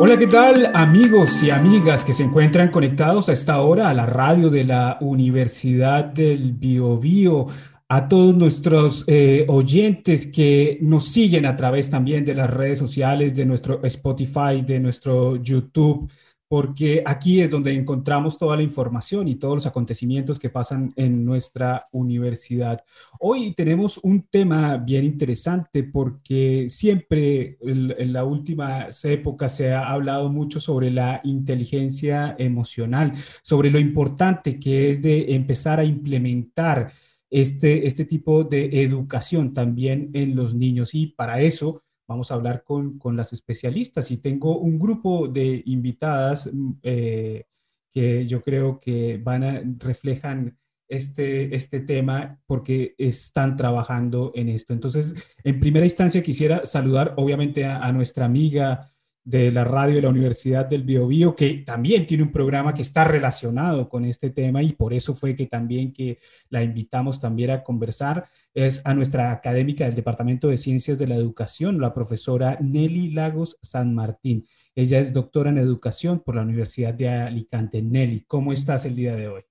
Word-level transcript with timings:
Hola, 0.00 0.16
¿qué 0.16 0.28
tal 0.28 0.70
amigos 0.74 1.42
y 1.42 1.50
amigas 1.50 2.04
que 2.04 2.12
se 2.12 2.22
encuentran 2.22 2.70
conectados 2.70 3.28
a 3.28 3.32
esta 3.32 3.60
hora 3.62 3.88
a 3.88 3.94
la 3.94 4.06
radio 4.06 4.48
de 4.48 4.62
la 4.62 4.96
Universidad 5.00 6.04
del 6.04 6.52
Biobío? 6.52 7.48
a 7.90 8.06
todos 8.06 8.36
nuestros 8.36 9.04
eh, 9.06 9.46
oyentes 9.48 10.26
que 10.26 10.78
nos 10.82 11.08
siguen 11.08 11.46
a 11.46 11.56
través 11.56 11.88
también 11.88 12.22
de 12.26 12.34
las 12.34 12.50
redes 12.50 12.78
sociales, 12.78 13.34
de 13.34 13.46
nuestro 13.46 13.82
Spotify, 13.82 14.60
de 14.64 14.78
nuestro 14.78 15.36
YouTube, 15.36 16.06
porque 16.48 17.02
aquí 17.04 17.42
es 17.42 17.50
donde 17.50 17.74
encontramos 17.74 18.38
toda 18.38 18.56
la 18.56 18.62
información 18.62 19.28
y 19.28 19.34
todos 19.34 19.54
los 19.54 19.66
acontecimientos 19.66 20.38
que 20.38 20.48
pasan 20.48 20.92
en 20.96 21.24
nuestra 21.24 21.88
universidad. 21.92 22.82
Hoy 23.20 23.54
tenemos 23.54 23.98
un 23.98 24.22
tema 24.22 24.78
bien 24.78 25.04
interesante 25.04 25.84
porque 25.84 26.66
siempre 26.70 27.58
en, 27.60 28.12
las 28.12 28.24
últimas 28.24 29.04
épocas 29.04 29.56
se 29.56 29.72
ha 29.72 29.90
hablado 29.90 30.30
mucho 30.30 30.58
sobre 30.58 30.90
la 30.90 31.20
inteligencia 31.22 32.34
emocional, 32.38 33.12
sobre 33.42 33.70
lo 33.70 33.78
importante 33.78 34.58
que 34.58 34.90
es 34.90 35.02
de 35.02 35.34
empezar 35.34 35.78
a 35.80 35.84
implementar 35.84 36.92
este, 37.30 37.86
este 37.86 38.06
tipo 38.06 38.44
de 38.44 38.82
educación 38.82 39.52
también 39.52 40.10
en 40.14 40.34
los 40.34 40.54
niños. 40.54 40.94
Y 40.94 41.08
para 41.08 41.42
eso 41.42 41.82
vamos 42.08 42.30
a 42.30 42.34
hablar 42.34 42.64
con, 42.64 42.98
con 42.98 43.16
las 43.16 43.32
especialistas. 43.32 44.10
Y 44.10 44.16
tengo 44.16 44.58
un 44.58 44.78
grupo 44.78 45.28
de 45.28 45.62
invitadas 45.66 46.50
mm, 46.52 46.70
eh, 46.82 47.44
que 47.92 48.26
yo 48.26 48.42
creo 48.42 48.80
que 48.80 49.20
van 49.22 49.44
a, 49.44 49.62
reflejan 49.78 50.58
este, 50.88 51.54
este 51.54 51.80
tema 51.80 52.40
porque 52.46 52.94
están 52.96 53.56
trabajando 53.56 54.32
en 54.34 54.48
esto. 54.48 54.72
Entonces, 54.72 55.14
en 55.44 55.60
primera 55.60 55.84
instancia 55.84 56.22
quisiera 56.22 56.64
saludar 56.64 57.14
obviamente 57.18 57.66
a, 57.66 57.78
a 57.78 57.92
nuestra 57.92 58.24
amiga 58.24 58.90
de 59.28 59.52
la 59.52 59.62
radio 59.62 59.96
de 59.96 60.02
la 60.02 60.08
Universidad 60.08 60.64
del 60.64 60.84
Biobío, 60.84 61.36
que 61.36 61.62
también 61.66 62.06
tiene 62.06 62.22
un 62.22 62.32
programa 62.32 62.72
que 62.72 62.80
está 62.80 63.04
relacionado 63.04 63.86
con 63.86 64.06
este 64.06 64.30
tema 64.30 64.62
y 64.62 64.72
por 64.72 64.94
eso 64.94 65.14
fue 65.14 65.36
que 65.36 65.44
también 65.44 65.92
que 65.92 66.18
la 66.48 66.62
invitamos 66.62 67.20
también 67.20 67.50
a 67.50 67.62
conversar, 67.62 68.26
es 68.54 68.80
a 68.86 68.94
nuestra 68.94 69.30
académica 69.30 69.84
del 69.84 69.94
Departamento 69.94 70.48
de 70.48 70.56
Ciencias 70.56 70.98
de 70.98 71.08
la 71.08 71.16
Educación, 71.16 71.78
la 71.78 71.92
profesora 71.92 72.56
Nelly 72.58 73.10
Lagos 73.10 73.58
San 73.60 73.94
Martín. 73.94 74.46
Ella 74.74 74.98
es 74.98 75.12
doctora 75.12 75.50
en 75.50 75.58
educación 75.58 76.20
por 76.20 76.36
la 76.36 76.42
Universidad 76.42 76.94
de 76.94 77.10
Alicante. 77.10 77.82
Nelly, 77.82 78.24
¿cómo 78.26 78.54
estás 78.54 78.86
el 78.86 78.96
día 78.96 79.14
de 79.14 79.28
hoy? 79.28 79.42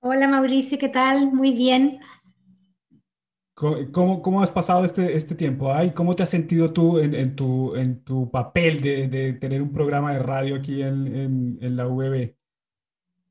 Hola 0.00 0.28
Mauricio, 0.28 0.78
¿qué 0.78 0.88
tal? 0.88 1.30
Muy 1.30 1.52
bien. 1.52 1.98
¿Cómo, 3.58 4.22
cómo 4.22 4.40
has 4.40 4.50
pasado 4.50 4.84
este, 4.84 5.16
este 5.16 5.34
tiempo? 5.34 5.72
¿Y 5.82 5.90
cómo 5.90 6.14
te 6.14 6.22
has 6.22 6.30
sentido 6.30 6.72
tú 6.72 7.00
en, 7.00 7.12
en 7.12 7.34
tu, 7.34 7.74
en 7.74 8.04
tu 8.04 8.30
papel 8.30 8.80
de, 8.80 9.08
de, 9.08 9.32
tener 9.32 9.60
un 9.60 9.72
programa 9.72 10.12
de 10.12 10.20
radio 10.20 10.54
aquí 10.54 10.80
en, 10.80 11.12
en, 11.12 11.58
en 11.60 11.76
la 11.76 11.88
UB? 11.88 12.36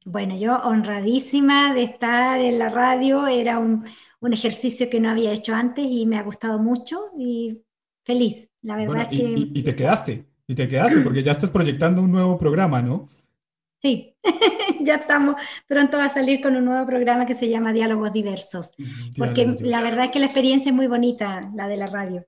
Bueno, 0.04 0.38
yo 0.38 0.58
honradísima 0.58 1.74
de 1.74 1.84
estar 1.84 2.42
en 2.42 2.60
la 2.60 2.68
radio, 2.68 3.26
era 3.28 3.58
un, 3.58 3.86
un, 4.20 4.34
ejercicio 4.34 4.90
que 4.90 5.00
no 5.00 5.10
había 5.10 5.32
hecho 5.32 5.56
antes 5.56 5.86
y 5.90 6.06
me 6.06 6.18
ha 6.18 6.24
gustado 6.24 6.60
mucho 6.60 7.06
y 7.18 7.62
feliz, 8.04 8.52
la 8.64 8.76
verdad 8.76 9.08
bueno, 9.08 9.10
y, 9.12 9.18
que... 9.18 9.24
Y, 9.24 9.52
y, 9.60 9.64
te 9.64 9.76
quedaste, 9.76 10.26
y 10.46 10.56
te 10.56 10.68
quedaste 10.68 11.00
porque 11.02 11.24
ya 11.24 11.32
estás 11.32 11.52
proyectando 11.52 12.02
un 12.02 12.12
nuevo 12.12 12.38
programa, 12.38 12.82
¿no? 12.82 13.08
Sí, 13.82 14.17
ya 14.82 14.96
estamos, 14.96 15.36
pronto 15.68 15.98
va 15.98 16.06
a 16.06 16.10
salir 16.10 16.42
con 16.42 16.56
un 16.56 16.66
nuevo 16.66 16.86
programa 16.86 17.26
que 17.26 17.34
se 17.34 17.50
llama 17.50 17.74
Diálogos 17.74 18.12
Diversos, 18.12 18.72
porque 19.18 19.56
la 19.62 19.82
verdad 19.82 20.06
es 20.06 20.12
que 20.12 20.20
la 20.20 20.26
experiencia 20.26 20.70
es 20.70 20.76
muy 20.76 20.88
bonita, 20.88 21.42
la 21.56 21.68
de 21.68 21.78
la 21.78 21.88
radio. 21.88 22.26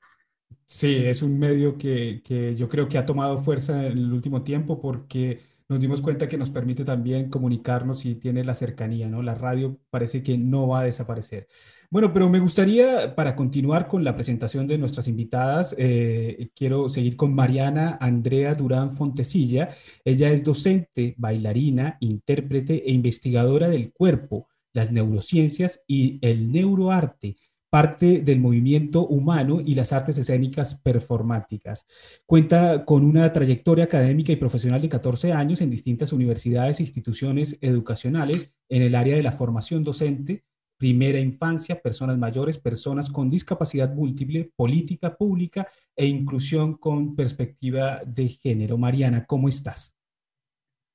Sí, 0.66 0.96
es 0.96 1.24
un 1.24 1.40
medio 1.40 1.78
que, 1.78 2.22
que 2.24 2.56
yo 2.56 2.70
creo 2.70 2.88
que 2.88 2.98
ha 2.98 3.06
tomado 3.06 3.40
fuerza 3.40 3.88
en 3.88 3.98
el 3.98 4.14
último 4.14 4.44
tiempo 4.44 4.80
porque 4.80 5.42
nos 5.68 5.80
dimos 5.80 6.02
cuenta 6.02 6.28
que 6.28 6.38
nos 6.38 6.50
permite 6.50 6.84
también 6.84 7.30
comunicarnos 7.30 8.06
y 8.06 8.16
tiene 8.16 8.44
la 8.44 8.56
cercanía, 8.56 9.08
¿no? 9.08 9.22
La 9.22 9.36
radio 9.36 9.80
parece 9.90 10.24
que 10.24 10.38
no 10.38 10.68
va 10.68 10.82
a 10.82 10.84
desaparecer. 10.84 11.48
Bueno, 11.92 12.14
pero 12.14 12.30
me 12.30 12.40
gustaría, 12.40 13.16
para 13.16 13.36
continuar 13.36 13.88
con 13.88 14.04
la 14.04 14.14
presentación 14.14 14.68
de 14.68 14.78
nuestras 14.78 15.08
invitadas, 15.08 15.74
eh, 15.76 16.50
quiero 16.56 16.88
seguir 16.88 17.16
con 17.16 17.34
Mariana 17.34 17.98
Andrea 18.00 18.54
Durán 18.54 18.92
Fontecilla. 18.92 19.70
Ella 20.06 20.30
es 20.30 20.44
docente, 20.44 21.16
bailarina, 21.18 21.98
intérprete 22.00 22.88
e 22.88 22.92
investigadora 22.92 23.70
del 23.70 23.92
cuerpo, 23.92 24.50
las 24.72 24.92
neurociencias 24.92 25.82
y 25.88 26.20
el 26.22 26.52
neuroarte 26.52 27.38
parte 27.70 28.22
del 28.22 28.40
movimiento 28.40 29.06
humano 29.08 29.62
y 29.64 29.76
las 29.76 29.94
artes 29.94 30.18
escénicas 30.18 30.76
performáticas. 30.76 31.86
Cuenta 32.26 32.84
con 32.86 33.06
una 33.06 33.32
trayectoria 33.32 33.86
académica 33.86 34.32
y 34.32 34.38
profesional 34.38 34.82
de 34.82 34.90
14 34.90 35.34
años 35.34 35.62
en 35.62 35.70
distintas 35.70 36.12
universidades 36.12 36.80
e 36.80 36.84
instituciones 36.84 37.58
educacionales 37.62 38.52
en 38.70 38.82
el 38.82 38.96
área 38.96 39.16
de 39.16 39.24
la 39.24 39.32
formación 39.32 39.84
docente, 39.84 40.46
primera 40.80 41.20
infancia, 41.20 41.80
personas 41.80 42.18
mayores, 42.18 42.58
personas 42.58 43.10
con 43.10 43.30
discapacidad 43.30 43.94
múltiple, 43.94 44.50
política 44.56 45.16
pública 45.16 45.68
e 45.96 46.06
inclusión 46.08 46.76
con 46.76 47.16
perspectiva 47.16 48.02
de 48.06 48.30
género. 48.30 48.78
Mariana, 48.78 49.26
¿cómo 49.26 49.50
estás? 49.50 49.98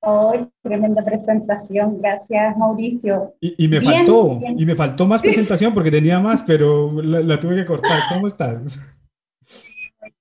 Oh, 0.01 0.35
tremenda 0.63 1.05
presentación, 1.05 2.01
gracias 2.01 2.57
Mauricio. 2.57 3.35
Y, 3.41 3.65
y 3.65 3.69
me 3.69 3.79
bien, 3.79 3.93
faltó, 3.93 4.39
bien. 4.39 4.59
y 4.59 4.67
me 4.67 4.75
faltó 4.75 5.07
más 5.07 5.23
presentación 5.23 5.73
porque 5.73 5.91
tenía 5.91 6.19
más, 6.19 6.43
pero 6.43 7.01
la, 7.03 7.21
la 7.21 7.39
tuve 7.39 7.57
que 7.57 7.67
cortar. 7.67 8.01
¿Cómo 8.13 8.27
estás? 8.27 8.79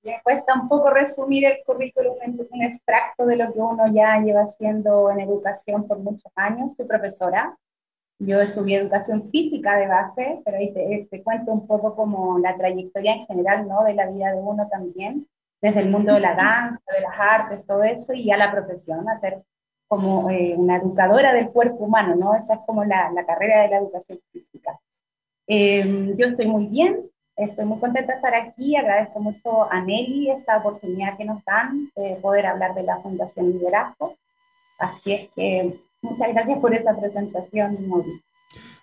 Me 0.03 0.19
cuesta 0.23 0.53
un 0.59 0.67
poco 0.67 0.89
resumir 0.89 1.45
el 1.45 1.57
currículum 1.65 2.15
en 2.21 2.39
un 2.49 2.63
extracto 2.63 3.25
de 3.25 3.37
lo 3.37 3.53
que 3.53 3.59
uno 3.59 3.93
ya 3.93 4.19
lleva 4.19 4.43
haciendo 4.43 5.09
en 5.11 5.21
educación 5.21 5.87
por 5.87 5.99
muchos 5.99 6.31
años. 6.35 6.71
Soy 6.75 6.85
profesora, 6.85 7.57
yo 8.19 8.41
estudié 8.41 8.77
educación 8.77 9.29
física 9.31 9.77
de 9.77 9.87
base, 9.87 10.41
pero 10.45 10.57
ahí 10.57 10.73
te, 10.73 11.07
te, 11.09 11.23
cuento 11.23 11.51
un 11.51 11.67
poco 11.67 11.95
como 11.95 12.39
la 12.39 12.55
trayectoria 12.55 13.13
en 13.13 13.25
general, 13.25 13.67
¿no? 13.67 13.83
De 13.83 13.93
la 13.93 14.09
vida 14.09 14.31
de 14.31 14.39
uno 14.39 14.67
también, 14.69 15.27
desde 15.61 15.81
el 15.81 15.89
mundo 15.89 16.13
de 16.13 16.19
la 16.19 16.35
danza, 16.35 16.93
de 16.93 17.01
las 17.01 17.19
artes, 17.19 17.65
todo 17.65 17.83
eso, 17.83 18.13
y 18.13 18.25
ya 18.25 18.37
la 18.37 18.51
profesión, 18.51 19.09
hacer 19.09 19.41
como 19.87 20.29
eh, 20.29 20.55
una 20.57 20.77
educadora 20.77 21.33
del 21.33 21.49
cuerpo 21.49 21.85
humano, 21.85 22.15
¿no? 22.15 22.35
Esa 22.35 22.55
es 22.55 22.59
como 22.65 22.83
la, 22.83 23.11
la 23.11 23.25
carrera 23.25 23.61
de 23.61 23.69
la 23.69 23.77
educación 23.77 24.19
física. 24.31 24.79
Eh, 25.47 26.15
yo 26.17 26.27
estoy 26.27 26.47
muy 26.47 26.67
bien, 26.67 27.01
estoy 27.35 27.65
muy 27.65 27.79
contenta 27.79 28.13
de 28.13 28.17
estar 28.17 28.35
aquí, 28.35 28.75
agradezco 28.75 29.19
mucho 29.19 29.71
a 29.71 29.81
Nelly 29.81 30.31
esta 30.31 30.57
oportunidad 30.57 31.17
que 31.17 31.25
nos 31.25 31.43
dan 31.45 31.91
de 31.95 32.15
poder 32.21 32.45
hablar 32.45 32.73
de 32.73 32.83
la 32.83 32.99
Fundación 33.01 33.51
Liderazgo. 33.51 34.15
Así 34.79 35.13
es 35.13 35.29
que 35.35 35.79
muchas 36.03 36.33
gracias 36.33 36.59
por 36.59 36.73
esa 36.73 36.95
presentación, 36.99 37.87
Mauricio. 37.87 38.21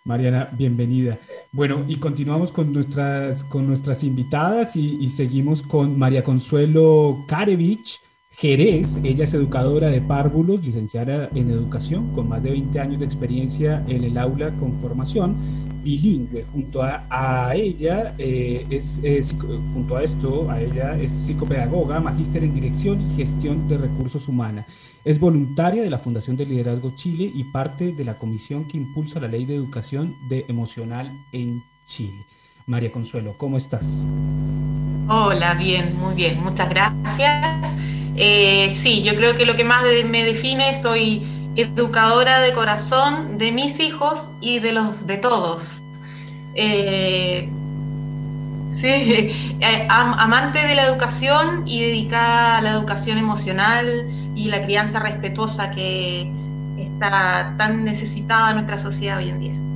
Mariana, 0.04 0.48
bienvenida. 0.53 1.19
Bueno, 1.53 1.84
y 1.86 1.97
continuamos 1.97 2.50
con 2.50 2.72
nuestras, 2.72 3.44
con 3.44 3.66
nuestras 3.66 4.03
invitadas 4.03 4.75
y 4.75 5.08
seguimos 5.10 5.62
con 5.62 5.98
María 5.98 6.25
Consuelo 6.25 7.25
Karevich 7.28 8.00
Jerez, 8.32 9.00
ella 9.02 9.24
es 9.24 9.34
educadora 9.34 9.88
de 9.88 10.00
párvulos, 10.00 10.64
licenciada 10.64 11.28
en 11.34 11.50
educación, 11.50 12.14
con 12.14 12.28
más 12.28 12.42
de 12.42 12.50
20 12.50 12.80
años 12.80 13.00
de 13.00 13.04
experiencia 13.04 13.84
en 13.88 14.04
el 14.04 14.16
aula 14.16 14.56
con 14.56 14.78
formación 14.78 15.36
bilingüe. 15.82 16.44
Junto 16.52 16.80
a, 16.82 17.52
ella, 17.54 18.14
eh, 18.18 18.66
es, 18.70 19.34
junto 19.74 19.96
a 19.96 20.04
esto, 20.04 20.50
a 20.50 20.60
ella 20.60 20.98
es 20.98 21.10
psicopedagoga, 21.10 22.00
magíster 22.00 22.44
en 22.44 22.54
dirección 22.54 23.10
y 23.10 23.16
gestión 23.16 23.68
de 23.68 23.78
recursos 23.78 24.28
humanos. 24.28 24.64
Es 25.04 25.18
voluntaria 25.18 25.82
de 25.82 25.91
la 25.91 25.98
Fundación 25.98 26.36
de 26.36 26.47
Liderazgo 26.47 26.92
Chile 26.97 27.30
y 27.34 27.44
parte 27.44 27.92
de 27.92 28.04
la 28.04 28.16
comisión 28.16 28.66
que 28.68 28.76
impulsa 28.76 29.20
la 29.20 29.28
ley 29.28 29.44
de 29.44 29.56
educación 29.56 30.14
emocional 30.30 31.10
en 31.32 31.62
Chile. 31.86 32.24
María 32.66 32.92
Consuelo, 32.92 33.34
¿cómo 33.36 33.56
estás? 33.56 34.04
Hola, 35.08 35.54
bien, 35.54 35.97
muy 35.98 36.14
bien, 36.14 36.41
muchas 36.41 36.68
gracias. 36.71 37.90
Eh, 38.16 38.77
sí, 38.83 39.03
yo 39.03 39.15
creo 39.15 39.34
que 39.34 39.47
lo 39.47 39.57
que 39.57 39.65
más 39.65 39.84
me 40.07 40.24
define 40.24 40.80
soy 40.80 41.27
educadora 41.57 42.41
de 42.41 42.53
corazón 42.53 43.39
de 43.39 43.53
mis 43.53 43.78
hijos 43.80 44.27
y 44.41 44.59
de 44.59 44.72
los 44.72 45.07
de 45.07 45.16
todos. 45.16 45.80
Eh, 46.54 47.48
sí, 48.80 48.86
eh, 49.60 49.86
am 49.89 50.15
amante 50.15 50.66
de 50.66 50.74
la 50.74 50.84
educación 50.84 51.66
y 51.66 51.80
dedicada 51.80 52.59
a 52.59 52.62
la 52.62 52.71
educación 52.71 53.18
emocional 53.18 54.09
y 54.34 54.48
la 54.48 54.62
crianza 54.65 54.98
respetuosa 55.01 55.71
que 55.71 56.30
está 56.78 57.54
tan 57.59 57.84
necesitada 57.84 58.51
en 58.51 58.57
nuestra 58.57 58.78
sociedad 58.78 59.18
hoy 59.18 59.28
en 59.28 59.41
día. 59.41 59.70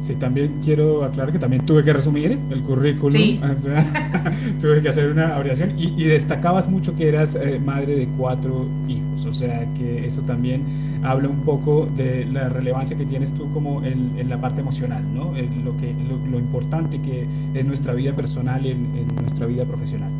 Sí, 0.00 0.14
también 0.14 0.60
quiero 0.64 1.04
aclarar 1.04 1.30
que 1.30 1.38
también 1.38 1.66
tuve 1.66 1.84
que 1.84 1.92
resumir 1.92 2.38
el 2.50 2.62
currículum, 2.62 3.20
sí. 3.20 3.40
o 3.54 3.58
sea, 3.58 4.32
tuve 4.60 4.80
que 4.80 4.88
hacer 4.88 5.10
una 5.10 5.36
abreviación 5.36 5.78
y, 5.78 5.88
y, 6.02 6.04
destacabas 6.04 6.68
mucho 6.68 6.96
que 6.96 7.08
eras 7.08 7.34
eh, 7.34 7.60
madre 7.62 7.96
de 7.96 8.08
cuatro 8.16 8.66
hijos, 8.88 9.26
o 9.26 9.34
sea 9.34 9.68
que 9.74 10.06
eso 10.06 10.22
también 10.22 11.00
habla 11.02 11.28
un 11.28 11.40
poco 11.40 11.86
de 11.94 12.24
la 12.24 12.48
relevancia 12.48 12.96
que 12.96 13.04
tienes 13.04 13.34
tú 13.34 13.52
como 13.52 13.84
en, 13.84 14.18
en 14.18 14.30
la 14.30 14.40
parte 14.40 14.62
emocional, 14.62 15.04
¿no? 15.14 15.36
En 15.36 15.64
lo, 15.66 15.76
que, 15.76 15.94
lo, 16.08 16.16
lo, 16.30 16.38
importante 16.38 17.00
que 17.02 17.26
es 17.52 17.66
nuestra 17.66 17.92
vida 17.92 18.14
personal 18.14 18.64
en, 18.64 18.86
en 18.96 19.14
nuestra 19.16 19.46
vida 19.46 19.66
profesional. 19.66 20.10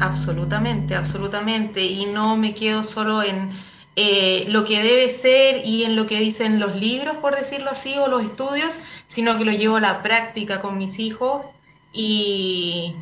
Absolutamente, 0.00 0.94
absolutamente. 0.94 1.84
Y 1.84 2.06
no 2.06 2.36
me 2.36 2.54
quedo 2.54 2.82
solo 2.82 3.22
en 3.22 3.50
eh, 3.96 4.46
lo 4.48 4.64
que 4.64 4.82
debe 4.82 5.08
ser 5.08 5.64
y 5.64 5.84
en 5.84 5.94
lo 5.94 6.06
que 6.06 6.18
dicen 6.18 6.58
los 6.58 6.74
libros, 6.76 7.16
por 7.18 7.36
decirlo 7.36 7.70
así, 7.70 7.96
o 7.96 8.08
los 8.08 8.24
estudios, 8.24 8.74
sino 9.08 9.38
que 9.38 9.44
lo 9.44 9.52
llevo 9.52 9.76
a 9.76 9.80
la 9.80 10.02
práctica 10.02 10.60
con 10.60 10.78
mis 10.78 10.98
hijos 10.98 11.46
y, 11.92 12.96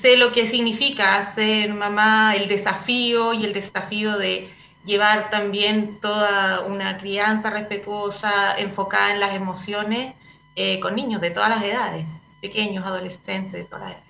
sé 0.00 0.16
lo 0.16 0.32
que 0.32 0.48
significa 0.48 1.24
ser 1.26 1.74
mamá, 1.74 2.34
el 2.34 2.48
desafío 2.48 3.34
y 3.34 3.44
el 3.44 3.52
desafío 3.52 4.16
de 4.16 4.48
llevar 4.86 5.28
también 5.30 6.00
toda 6.00 6.62
una 6.62 6.96
crianza 6.96 7.50
respetuosa, 7.50 8.58
enfocada 8.58 9.12
en 9.12 9.20
las 9.20 9.34
emociones, 9.34 10.14
eh, 10.56 10.80
con 10.80 10.96
niños 10.96 11.20
de 11.20 11.30
todas 11.30 11.50
las 11.50 11.62
edades, 11.62 12.06
pequeños, 12.40 12.86
adolescentes, 12.86 13.52
de 13.52 13.64
todas 13.64 13.82
las 13.82 13.92
edades. 13.92 14.09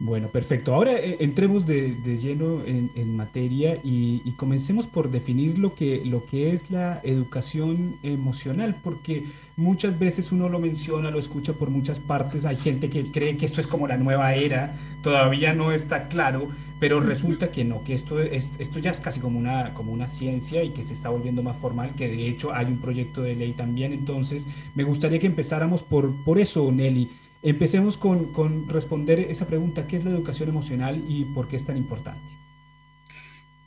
Bueno, 0.00 0.28
perfecto. 0.28 0.74
Ahora 0.74 0.92
eh, 0.92 1.16
entremos 1.18 1.66
de, 1.66 1.96
lleno 2.22 2.62
en, 2.64 3.16
materia 3.16 3.80
y, 3.82 4.32
comencemos 4.36 4.86
por 4.86 5.10
definir 5.10 5.58
lo 5.58 5.74
que, 5.74 6.04
lo 6.04 6.24
que 6.24 6.52
es 6.52 6.70
la 6.70 7.00
educación 7.02 7.96
emocional, 8.04 8.76
porque 8.84 9.24
muchas 9.56 9.98
veces 9.98 10.30
uno 10.30 10.48
lo 10.48 10.60
menciona, 10.60 11.10
lo 11.10 11.18
escucha 11.18 11.52
por 11.52 11.70
muchas 11.70 11.98
partes, 11.98 12.44
hay 12.44 12.56
gente 12.56 12.88
que 12.88 13.10
cree 13.10 13.36
que 13.36 13.46
esto 13.46 13.60
es 13.60 13.66
como 13.66 13.88
la 13.88 13.96
nueva 13.96 14.34
era, 14.34 14.76
todavía 15.02 15.52
no 15.52 15.72
está 15.72 16.06
claro, 16.06 16.46
pero 16.78 17.00
resulta 17.00 17.50
que 17.50 17.64
no, 17.64 17.82
que 17.82 17.94
esto, 17.94 18.20
es, 18.20 18.52
esto 18.60 18.78
ya 18.78 18.92
es 18.92 19.00
casi 19.00 19.18
como 19.18 19.36
una, 19.36 19.74
como 19.74 19.92
una 19.92 20.06
ciencia 20.06 20.62
y 20.62 20.70
que 20.70 20.84
se 20.84 20.92
está 20.92 21.08
volviendo 21.08 21.42
más 21.42 21.56
formal, 21.56 21.90
que 21.96 22.06
de 22.06 22.28
hecho 22.28 22.54
hay 22.54 22.66
un 22.66 22.78
proyecto 22.78 23.22
de 23.22 23.34
ley 23.34 23.52
también. 23.52 23.92
Entonces, 23.92 24.46
me 24.76 24.84
gustaría 24.84 25.18
que 25.18 25.26
empezáramos 25.26 25.82
por, 25.82 26.14
por 26.24 26.38
eso, 26.38 26.70
Nelly. 26.70 27.10
Empecemos 27.42 27.96
con, 27.96 28.32
con, 28.32 28.68
responder 28.68 29.20
esa 29.20 29.46
pregunta, 29.46 29.86
¿qué 29.86 29.96
es 29.96 30.04
la 30.04 30.10
educación 30.10 30.48
emocional 30.48 31.04
y 31.08 31.24
por 31.24 31.46
qué 31.48 31.56
es 31.56 31.64
tan 31.64 31.76
importante? 31.76 32.20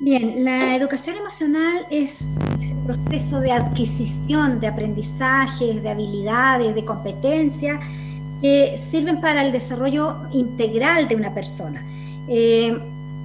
Bien, 0.03 0.43
la 0.43 0.75
educación 0.75 1.17
emocional 1.17 1.85
es 1.91 2.39
ese 2.59 2.75
proceso 2.83 3.39
de 3.39 3.51
adquisición 3.51 4.59
de 4.59 4.67
aprendizaje, 4.67 5.79
de 5.79 5.89
habilidades, 5.89 6.73
de 6.73 6.83
competencias 6.83 7.79
que 8.41 8.75
sirven 8.77 9.21
para 9.21 9.45
el 9.45 9.51
desarrollo 9.51 10.15
integral 10.33 11.07
de 11.07 11.15
una 11.15 11.33
persona. 11.33 11.85
Eh, 12.27 12.75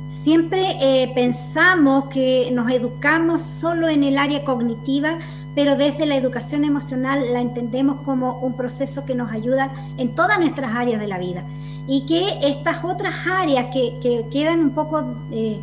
siempre 0.06 0.76
eh, 0.80 1.10
pensamos 1.14 2.08
que 2.10 2.50
nos 2.52 2.70
educamos 2.70 3.42
solo 3.42 3.88
en 3.88 4.04
el 4.04 4.18
área 4.18 4.44
cognitiva, 4.44 5.18
pero 5.56 5.74
desde 5.74 6.04
la 6.04 6.16
educación 6.16 6.64
emocional 6.64 7.32
la 7.32 7.40
entendemos 7.40 8.04
como 8.04 8.40
un 8.40 8.58
proceso 8.58 9.06
que 9.06 9.14
nos 9.14 9.32
ayuda 9.32 9.74
en 9.96 10.14
todas 10.14 10.38
nuestras 10.38 10.72
áreas 10.74 11.00
de 11.00 11.06
la 11.08 11.18
vida 11.18 11.48
y 11.88 12.04
que 12.04 12.46
estas 12.46 12.84
otras 12.84 13.26
áreas 13.26 13.68
que, 13.72 14.28
quedan 14.30 14.60
un 14.60 14.74
poco 14.74 15.02
eh, 15.32 15.58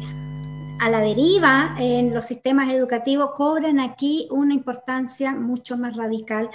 a 0.79 0.89
la 0.89 0.99
deriva 0.99 1.75
en 1.77 2.11
los 2.11 2.25
sistemas 2.25 2.73
educativos 2.73 3.31
cobran 3.35 3.79
aquí 3.79 4.27
una 4.31 4.55
importancia 4.55 5.35
mucho 5.35 5.77
más 5.77 5.95
radical 5.95 6.49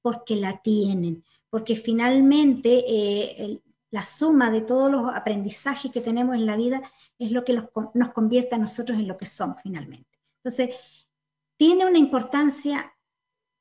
porque 0.00 0.36
la 0.36 0.60
tienen, 0.62 1.24
porque 1.50 1.74
finalmente 1.74 2.84
eh, 2.86 3.60
la 3.90 4.04
suma 4.04 4.52
de 4.52 4.60
todos 4.60 4.88
los 4.92 5.12
aprendizajes 5.12 5.90
que 5.90 6.00
tenemos 6.00 6.36
en 6.36 6.46
la 6.46 6.54
vida 6.54 6.80
es 7.18 7.32
lo 7.32 7.44
que 7.44 7.60
nos 7.94 8.08
convierte 8.10 8.54
a 8.54 8.58
nosotros 8.58 8.96
en 9.00 9.08
lo 9.08 9.16
que 9.16 9.26
somos 9.26 9.56
finalmente. 9.64 10.08
Entonces, 10.44 10.76
tiene 11.56 11.86
una 11.86 11.98
importancia 11.98 12.94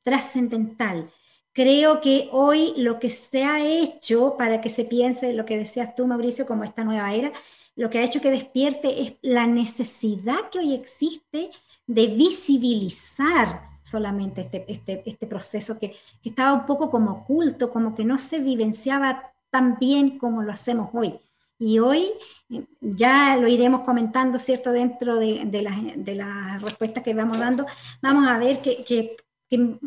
trascendental. 0.03 1.11
Creo 1.53 1.99
que 1.99 2.29
hoy 2.31 2.73
lo 2.77 2.99
que 2.99 3.09
se 3.09 3.43
ha 3.43 3.63
hecho 3.63 4.35
para 4.37 4.59
que 4.59 4.69
se 4.69 4.85
piense 4.85 5.33
lo 5.33 5.45
que 5.45 5.57
decías 5.57 5.95
tú, 5.95 6.07
Mauricio, 6.07 6.45
como 6.45 6.63
esta 6.63 6.83
nueva 6.83 7.13
era, 7.13 7.31
lo 7.75 7.89
que 7.89 7.99
ha 7.99 8.03
hecho 8.03 8.21
que 8.21 8.31
despierte 8.31 9.01
es 9.01 9.13
la 9.21 9.47
necesidad 9.47 10.49
que 10.51 10.59
hoy 10.59 10.73
existe 10.73 11.51
de 11.87 12.07
visibilizar 12.07 13.69
solamente 13.81 14.41
este, 14.41 14.65
este, 14.67 15.03
este 15.05 15.27
proceso 15.27 15.77
que, 15.77 15.95
que, 16.21 16.29
estaba 16.29 16.53
un 16.53 16.65
poco 16.65 16.89
como 16.89 17.11
oculto, 17.11 17.69
como 17.69 17.93
que 17.93 18.05
no 18.05 18.17
se 18.17 18.39
vivenciaba 18.39 19.33
tan 19.49 19.77
bien 19.77 20.17
como 20.17 20.41
lo 20.41 20.51
hacemos 20.51 20.89
hoy. 20.93 21.19
Y 21.63 21.79
hoy 21.79 22.11
eh, 22.49 22.65
ya 22.81 23.37
lo 23.37 23.47
iremos 23.47 23.85
comentando, 23.85 24.37
¿cierto? 24.37 24.73
Dentro 24.73 25.15
de, 25.15 25.45
de 25.45 25.61
las 25.61 25.77
de 25.95 26.15
la 26.15 26.59
respuestas 26.61 27.01
que 27.01 27.13
vamos 27.13 27.39
dando, 27.39 27.65
vamos 28.01 28.27
a 28.27 28.37
ver 28.37 28.61
que, 28.61 28.83
que, 28.83 29.15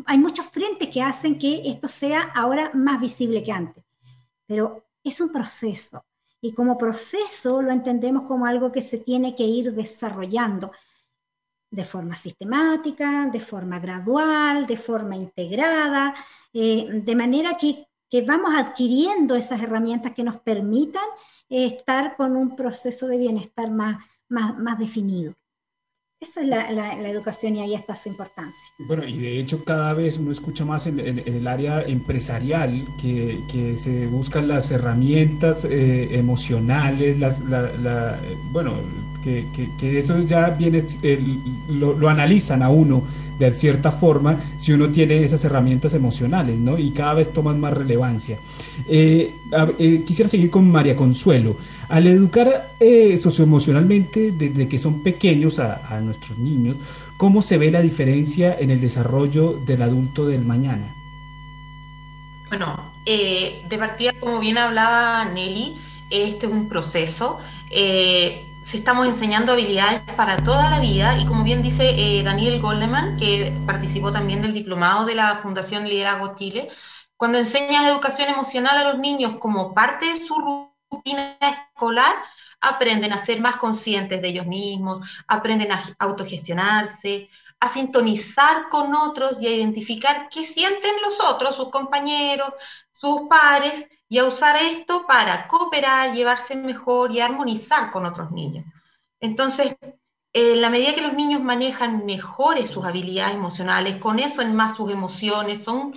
hay 0.05 0.17
muchos 0.17 0.47
frentes 0.47 0.87
que 0.87 1.03
hacen 1.03 1.37
que 1.37 1.61
esto 1.69 1.87
sea 1.87 2.31
ahora 2.33 2.71
más 2.73 2.99
visible 2.99 3.43
que 3.43 3.51
antes. 3.51 3.83
Pero 4.47 4.85
es 5.03 5.21
un 5.21 5.31
proceso. 5.31 6.03
Y 6.41 6.53
como 6.53 6.79
proceso 6.79 7.61
lo 7.61 7.71
entendemos 7.71 8.23
como 8.23 8.47
algo 8.47 8.71
que 8.71 8.81
se 8.81 8.97
tiene 8.99 9.35
que 9.35 9.43
ir 9.43 9.73
desarrollando 9.73 10.71
de 11.69 11.85
forma 11.85 12.15
sistemática, 12.15 13.29
de 13.31 13.39
forma 13.39 13.79
gradual, 13.79 14.65
de 14.65 14.77
forma 14.77 15.15
integrada, 15.15 16.15
eh, 16.53 16.87
de 17.03 17.15
manera 17.15 17.55
que, 17.55 17.87
que, 18.09 18.21
vamos 18.23 18.55
adquiriendo 18.55 19.35
esas 19.35 19.61
herramientas 19.61 20.13
que 20.13 20.23
nos 20.23 20.37
permitan 20.37 21.03
estar 21.49 22.15
con 22.15 22.35
un 22.35 22.55
proceso 22.55 23.07
de 23.07 23.17
bienestar 23.17 23.71
más, 23.71 24.03
más, 24.29 24.57
más 24.57 24.77
definido. 24.79 25.33
Esa 26.19 26.41
es 26.41 26.47
la, 26.47 27.09
educación 27.09 27.57
y 27.57 27.59
ahí 27.61 27.75
está 27.75 27.93
su 27.93 28.09
importancia. 28.09 28.59
Bueno, 28.87 29.05
y 29.05 29.19
de 29.19 29.39
hecho 29.39 29.63
cada 29.63 29.93
vez 29.93 30.17
uno 30.17 30.31
escucha 30.31 30.65
más 30.65 30.87
en, 30.87 30.99
el 30.99 31.47
área 31.47 31.83
empresarial 31.83 32.81
que, 32.99 33.39
que, 33.51 33.77
se 33.77 34.07
buscan 34.07 34.47
las 34.47 34.71
herramientas 34.71 35.63
eh, 35.63 36.17
emocionales, 36.17 37.19
las, 37.19 37.39
la, 37.41 38.19
bueno, 38.51 38.81
que, 39.53 39.69
que, 39.77 39.99
eso 39.99 40.19
ya 40.21 40.49
viene, 40.49 40.83
lo, 41.69 41.93
lo, 41.93 42.09
analizan 42.09 42.63
a 42.63 42.69
uno 42.69 43.03
de 43.37 43.51
cierta 43.51 43.91
forma 43.91 44.41
si 44.57 44.73
uno 44.73 44.89
tiene 44.89 45.23
esas 45.23 45.43
herramientas 45.45 45.93
emocionales, 45.93 46.57
¿no? 46.57 46.77
Y 46.77 46.91
cada 46.91 47.15
vez 47.15 47.31
toman 47.31 47.59
más 47.59 47.73
relevancia. 47.73 48.39
Eh, 48.87 49.35
eh, 49.79 50.03
quisiera 50.05 50.29
seguir 50.29 50.49
con 50.49 50.69
María 50.69 50.95
Consuelo. 50.95 51.57
Al 51.89 52.07
educar 52.07 52.71
eh, 52.79 53.17
socioemocionalmente 53.17 54.31
desde 54.31 54.67
que 54.67 54.79
son 54.79 55.03
pequeños 55.03 55.59
a, 55.59 55.95
a 55.95 56.01
nuestros 56.01 56.37
niños, 56.37 56.77
¿cómo 57.17 57.41
se 57.41 57.57
ve 57.57 57.69
la 57.71 57.81
diferencia 57.81 58.55
en 58.59 58.71
el 58.71 58.81
desarrollo 58.81 59.59
del 59.65 59.81
adulto 59.81 60.25
del 60.25 60.43
mañana? 60.43 60.93
Bueno, 62.49 62.93
de 63.05 63.77
partida, 63.77 64.13
como 64.19 64.39
bien 64.39 64.57
hablaba 64.57 65.25
Nelly, 65.25 65.77
este 66.09 66.45
es 66.45 66.51
un 66.51 66.69
proceso 66.69 67.39
se 68.69 68.77
estamos 68.79 69.07
enseñando 69.07 69.53
habilidades 69.53 70.01
para 70.17 70.43
toda 70.43 70.69
la 70.69 70.81
vida 70.81 71.17
y 71.17 71.25
como 71.25 71.45
bien 71.45 71.63
dice 71.63 71.89
eh, 71.89 72.21
Daniel 72.21 72.61
Goldeman, 72.61 73.15
que 73.15 73.53
participó 73.65 74.11
también 74.11 74.41
del 74.41 74.53
diplomado 74.53 75.05
de 75.05 75.15
la 75.15 75.37
Fundación 75.37 75.87
Liderazgo 75.87 76.35
Chile, 76.35 76.69
cuando 77.15 77.37
enseñas 77.37 77.87
educación 77.87 78.27
emocional 78.27 78.77
a 78.77 78.91
los 78.91 78.99
niños 78.99 79.37
como 79.39 79.73
parte 79.73 80.07
de 80.07 80.19
su 80.19 80.35
rutina 80.91 81.37
escolar, 81.39 82.13
aprenden 82.59 83.13
a 83.13 83.23
ser 83.23 83.39
más 83.39 83.55
conscientes 83.55 84.21
de 84.21 84.27
ellos 84.27 84.45
mismos, 84.45 84.99
aprenden 85.29 85.71
a 85.71 85.81
autogestionarse, 85.99 87.29
a 87.61 87.71
sintonizar 87.71 88.67
con 88.69 88.93
otros 88.93 89.41
y 89.41 89.47
a 89.47 89.51
identificar 89.55 90.27
qué 90.29 90.43
sienten 90.43 90.93
los 91.01 91.21
otros, 91.21 91.55
sus 91.55 91.71
compañeros, 91.71 92.53
sus 92.91 93.29
pares, 93.29 93.87
y 94.09 94.17
a 94.17 94.25
usar 94.25 94.55
esto 94.57 95.05
para 95.07 95.47
cooperar, 95.47 96.13
llevarse 96.13 96.55
mejor 96.55 97.11
y 97.11 97.19
armonizar 97.19 97.91
con 97.91 98.05
otros 98.05 98.31
niños. 98.31 98.65
Entonces, 99.19 99.75
en 100.33 100.61
la 100.61 100.69
medida 100.69 100.93
que 100.93 101.01
los 101.01 101.13
niños 101.13 101.41
manejan 101.41 102.05
mejores 102.05 102.69
sus 102.69 102.85
habilidades 102.85 103.35
emocionales, 103.35 103.97
con 103.97 104.19
eso 104.19 104.41
en 104.41 104.55
más 104.55 104.75
sus 104.75 104.91
emociones, 104.91 105.63
son, 105.63 105.93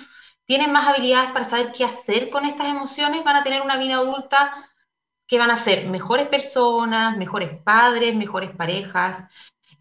tienen 0.47 0.73
más 0.73 0.89
habilidades 0.89 1.33
para 1.33 1.45
saber 1.45 1.73
qué 1.73 1.85
hacer 1.85 2.31
con 2.31 2.45
estas 2.47 2.69
emociones, 2.69 3.23
van 3.23 3.37
a 3.37 3.45
tener 3.45 3.63
una 3.63 3.77
vida 3.77 3.97
adulta 3.97 4.71
que 5.27 5.39
van 5.39 5.51
a 5.51 5.57
ser 5.57 5.87
mejores 5.89 6.27
personas, 6.27 7.17
mejores 7.17 7.63
padres, 7.63 8.17
mejores 8.17 8.51
parejas, 8.51 9.29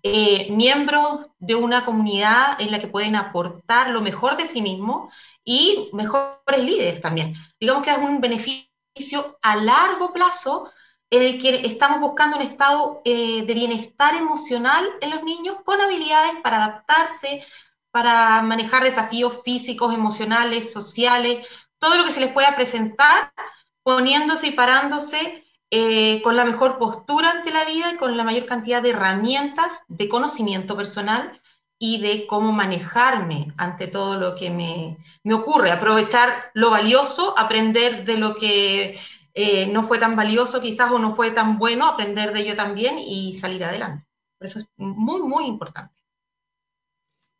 eh, 0.03 0.47
miembros 0.51 1.29
de 1.39 1.55
una 1.55 1.83
comunidad 1.83 2.61
en 2.61 2.71
la 2.71 2.79
que 2.79 2.87
pueden 2.87 3.15
aportar 3.15 3.89
lo 3.89 4.01
mejor 4.01 4.37
de 4.37 4.45
sí 4.45 4.61
mismos 4.61 5.13
y 5.49 5.89
mejores 5.93 6.59
líderes 6.59 7.01
también. 7.01 7.33
Digamos 7.59 7.81
que 7.81 7.89
es 7.89 7.97
un 7.97 8.21
beneficio 8.21 9.39
a 9.41 9.55
largo 9.55 10.13
plazo 10.13 10.69
en 11.09 11.23
el 11.23 11.41
que 11.41 11.65
estamos 11.65 12.01
buscando 12.01 12.37
un 12.37 12.43
estado 12.43 13.01
eh, 13.03 13.43
de 13.47 13.53
bienestar 13.55 14.13
emocional 14.13 14.87
en 15.01 15.09
los 15.09 15.23
niños 15.23 15.57
con 15.65 15.81
habilidades 15.81 16.33
para 16.43 16.57
adaptarse, 16.57 17.43
para 17.89 18.43
manejar 18.43 18.83
desafíos 18.83 19.39
físicos, 19.43 19.91
emocionales, 19.91 20.71
sociales, 20.71 21.47
todo 21.79 21.97
lo 21.97 22.05
que 22.05 22.11
se 22.11 22.19
les 22.19 22.31
pueda 22.31 22.55
presentar, 22.55 23.33
poniéndose 23.81 24.49
y 24.49 24.51
parándose 24.51 25.43
eh, 25.71 26.21
con 26.21 26.35
la 26.35 26.45
mejor 26.45 26.77
postura 26.77 27.31
ante 27.31 27.49
la 27.49 27.65
vida 27.65 27.93
y 27.93 27.97
con 27.97 28.15
la 28.15 28.23
mayor 28.23 28.45
cantidad 28.45 28.83
de 28.83 28.91
herramientas 28.91 29.81
de 29.87 30.07
conocimiento 30.07 30.77
personal 30.77 31.38
y 31.79 32.01
de 32.01 32.27
cómo 32.27 32.51
manejarme 32.51 33.53
ante 33.55 33.87
todo 33.87 34.19
lo 34.19 34.35
que 34.35 34.49
me, 34.49 34.97
ocurre, 35.33 35.71
aprovechar 35.71 36.51
lo 36.53 36.69
valioso, 36.69 37.33
aprender 37.39 38.03
de 38.03 38.17
lo 38.17 38.35
que 38.35 38.99
eh, 39.33 39.67
no 39.67 39.87
fue 39.87 39.97
tan 39.97 40.17
valioso 40.17 40.59
quizás 40.59 40.91
o 40.91 40.99
no 40.99 41.15
fue 41.15 41.31
tan 41.31 41.57
bueno, 41.57 41.85
aprender 41.85 42.33
de 42.33 42.41
ello 42.41 42.55
también 42.57 42.99
y 42.99 43.33
salir 43.33 43.63
adelante. 43.63 44.05
Por 44.37 44.47
eso 44.47 44.59
es 44.59 44.67
muy, 44.75 45.21
muy 45.21 45.45
importante. 45.45 45.95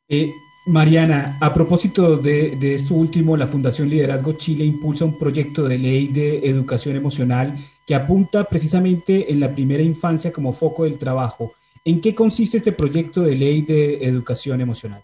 Eh, 0.08 0.32
Mariana, 0.68 1.38
a 1.42 1.54
propósito 1.54 2.16
de, 2.16 2.56
de 2.56 2.76
esto 2.76 2.94
último, 2.94 3.36
la 3.36 3.48
Fundación 3.48 3.90
Liderazgo 3.90 4.34
Chile 4.34 4.64
impulsa 4.64 5.04
un 5.04 5.20
proyecto 5.20 5.68
de 5.68 5.78
ley 5.78 6.08
de 6.08 6.48
educación 6.48 6.96
emocional 6.96 7.58
que 7.86 7.96
apunta 7.96 8.46
precisamente 8.46 9.32
en 9.32 9.42
la 9.42 9.54
primera 9.54 9.84
infancia 9.84 10.32
como 10.32 10.54
foco 10.54 10.84
del 10.84 10.98
trabajo. 10.98 11.54
¿En 11.90 12.02
qué 12.02 12.14
consiste 12.14 12.58
este 12.58 12.72
proyecto 12.72 13.24
de 13.24 13.36
ley 13.36 13.64
de 13.64 14.06
educación 14.06 14.62
emocional? 14.62 15.04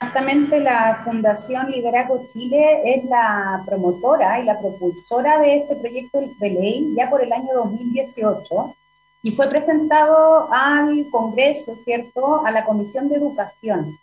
Exactamente, 0.00 0.60
la 0.60 1.02
Fundación 1.04 1.68
Liderazgo 1.68 2.28
Chile 2.28 2.80
es 2.84 3.04
la 3.06 3.60
promotora 3.66 4.38
y 4.38 4.44
la 4.44 4.60
propulsora 4.60 5.40
de 5.40 5.56
este 5.56 5.74
proyecto 5.74 6.20
de 6.38 6.50
ley 6.50 6.94
ya 6.96 7.10
por 7.10 7.24
el 7.24 7.32
año 7.32 7.48
2018 7.54 8.76
y 9.24 9.32
fue 9.32 9.48
presentado 9.48 10.48
al 10.52 11.04
Congreso, 11.10 11.74
¿cierto?, 11.84 12.46
a 12.46 12.52
la 12.52 12.64
Comisión 12.64 13.08
de 13.08 13.16
Educación. 13.16 13.98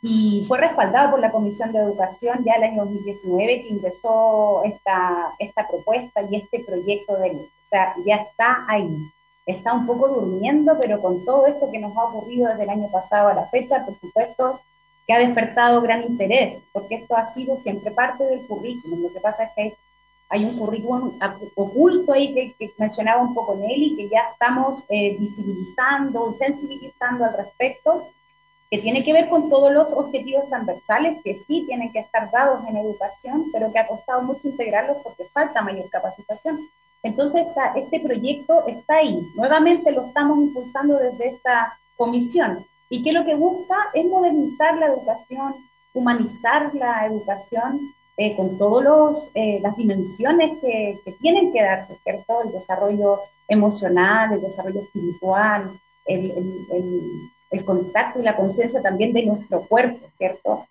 Y 0.00 0.44
fue 0.46 0.58
respaldado 0.58 1.10
por 1.10 1.18
la 1.18 1.32
Comisión 1.32 1.72
de 1.72 1.80
Educación 1.80 2.44
ya 2.44 2.52
el 2.52 2.62
año 2.62 2.84
2019 2.84 3.62
que 3.62 3.68
ingresó 3.68 4.62
esta, 4.64 5.32
esta 5.40 5.66
propuesta 5.66 6.22
y 6.30 6.36
este 6.36 6.60
proyecto 6.60 7.16
de 7.16 7.30
ley. 7.30 7.48
O 7.66 7.68
sea, 7.68 7.94
ya 8.06 8.14
está 8.14 8.64
ahí. 8.68 9.10
Está 9.46 9.72
un 9.72 9.86
poco 9.86 10.08
durmiendo, 10.08 10.76
pero 10.80 11.00
con 11.00 11.24
todo 11.24 11.46
esto 11.46 11.70
que 11.70 11.78
nos 11.78 11.96
ha 11.96 12.04
ocurrido 12.04 12.48
desde 12.48 12.64
el 12.64 12.70
año 12.70 12.88
pasado 12.90 13.28
a 13.28 13.34
la 13.34 13.46
fecha, 13.46 13.84
por 13.84 13.98
supuesto, 13.98 14.60
que 15.06 15.14
ha 15.14 15.18
despertado 15.18 15.80
gran 15.80 16.02
interés, 16.04 16.62
porque 16.72 16.96
esto 16.96 17.16
ha 17.16 17.32
sido 17.32 17.56
siempre 17.62 17.90
parte 17.90 18.24
del 18.24 18.46
currículum. 18.46 19.02
Lo 19.02 19.12
que 19.12 19.20
pasa 19.20 19.44
es 19.44 19.50
que 19.56 19.76
hay 20.28 20.44
un 20.44 20.56
currículum 20.56 21.18
oculto 21.56 22.12
ahí 22.12 22.54
que, 22.56 22.72
mencionaba 22.78 23.20
un 23.20 23.34
poco 23.34 23.56
Nelly, 23.56 23.96
que 23.96 24.08
ya 24.08 24.20
estamos 24.32 24.84
eh, 24.88 25.16
visibilizando 25.18 26.36
sensibilizando 26.38 27.24
al 27.24 27.36
respecto, 27.36 28.06
que 28.70 28.78
tiene 28.78 29.02
que 29.04 29.12
ver 29.12 29.28
con 29.28 29.50
todos 29.50 29.72
los 29.72 29.92
objetivos 29.92 30.48
transversales 30.48 31.18
que 31.24 31.42
sí 31.44 31.64
tienen 31.66 31.90
que 31.90 31.98
estar 31.98 32.30
dados 32.30 32.64
en 32.68 32.76
educación, 32.76 33.46
pero 33.52 33.72
que 33.72 33.80
ha 33.80 33.88
costado 33.88 34.22
mucho 34.22 34.46
integrarlos 34.46 34.98
porque 35.02 35.24
falta 35.32 35.60
mayor 35.60 35.90
capacitación. 35.90 36.60
Entonces, 37.02 37.46
este 37.76 38.00
proyecto 38.00 38.66
está 38.66 38.96
ahí. 38.96 39.26
Nuevamente 39.34 39.90
lo 39.90 40.06
estamos 40.06 40.38
impulsando 40.38 40.98
desde 40.98 41.28
esta 41.28 41.78
comisión. 41.96 42.64
Y 42.88 43.02
que 43.02 43.12
lo 43.12 43.24
que 43.24 43.34
busca 43.34 43.76
es 43.94 44.04
modernizar 44.04 44.76
la 44.78 44.86
educación, 44.86 45.54
humanizar 45.94 46.74
la 46.74 47.06
educación, 47.06 47.80
eh, 48.16 48.36
con 48.36 48.58
todas 48.58 49.30
eh, 49.34 49.60
las 49.62 49.74
dimensiones 49.76 50.58
que, 50.60 50.98
que, 51.04 51.12
tienen 51.12 51.52
que 51.54 51.62
darse, 51.62 51.96
¿cierto? 52.02 52.42
El 52.44 52.52
desarrollo 52.52 53.20
emocional, 53.48 54.34
el 54.34 54.42
desarrollo 54.42 54.82
espiritual, 54.82 55.70
el, 56.04 56.30
el, 56.70 57.30
el, 57.50 57.64
contacto 57.64 58.20
y 58.20 58.22
la 58.24 58.36
conciencia 58.36 58.82
también 58.82 59.14
de 59.14 59.24
nuestro 59.24 59.62
cuerpo, 59.62 60.06
¿cierto? 60.18 60.66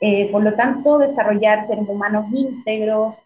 Eh, 0.00 0.30
por 0.32 0.42
lo 0.42 0.54
tanto, 0.54 0.96
desarrollar 0.96 1.66
seres 1.66 1.86
humanos 1.86 2.24
íntegros, 2.32 3.16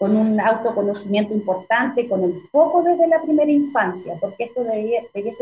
con 0.00 0.16
un 0.16 0.40
autoconocimiento 0.40 1.34
importante, 1.34 2.08
con 2.08 2.24
el 2.24 2.40
foco 2.50 2.82
desde 2.82 3.06
la 3.06 3.20
primera 3.20 3.50
infancia, 3.50 4.14
porque 4.18 4.44
esto 4.44 4.64
debe, 4.64 5.06
debe 5.12 5.34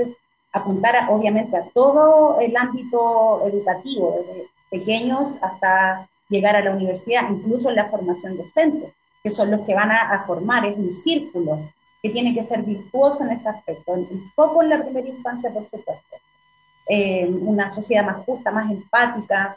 apuntar 0.52 0.96
obviamente 1.10 1.56
a 1.56 1.62
todo 1.72 2.40
el 2.40 2.56
ámbito 2.56 3.46
educativo, 3.46 4.16
desde 4.18 4.48
pequeños 4.68 5.34
hasta 5.42 6.08
llegar 6.28 6.56
a 6.56 6.64
la 6.64 6.72
universidad, 6.72 7.30
incluso 7.30 7.68
en 7.68 7.76
la 7.76 7.88
formación 7.88 8.36
docente, 8.36 8.92
que 9.22 9.30
son 9.30 9.52
los 9.52 9.60
que 9.60 9.74
van 9.74 9.92
a, 9.92 10.24
formar, 10.26 10.66
es 10.66 10.76
un 10.76 10.92
círculo 10.92 11.60
que 12.02 12.10
tiene 12.10 12.34
que 12.34 12.44
ser 12.44 12.62
virtuoso 12.62 13.22
en 13.22 13.30
ese 13.30 13.48
aspecto, 13.48 13.92
un 13.92 14.32
poco 14.34 14.64
en 14.64 14.70
la 14.70 14.82
primera 14.82 15.06
infancia, 15.06 15.50
por 15.50 15.70
supuesto, 15.70 16.16
eh, 16.88 17.28
una 17.28 17.70
sociedad 17.70 18.04
más 18.04 18.24
justa, 18.24 18.50
más 18.50 18.68
empática, 18.68 19.56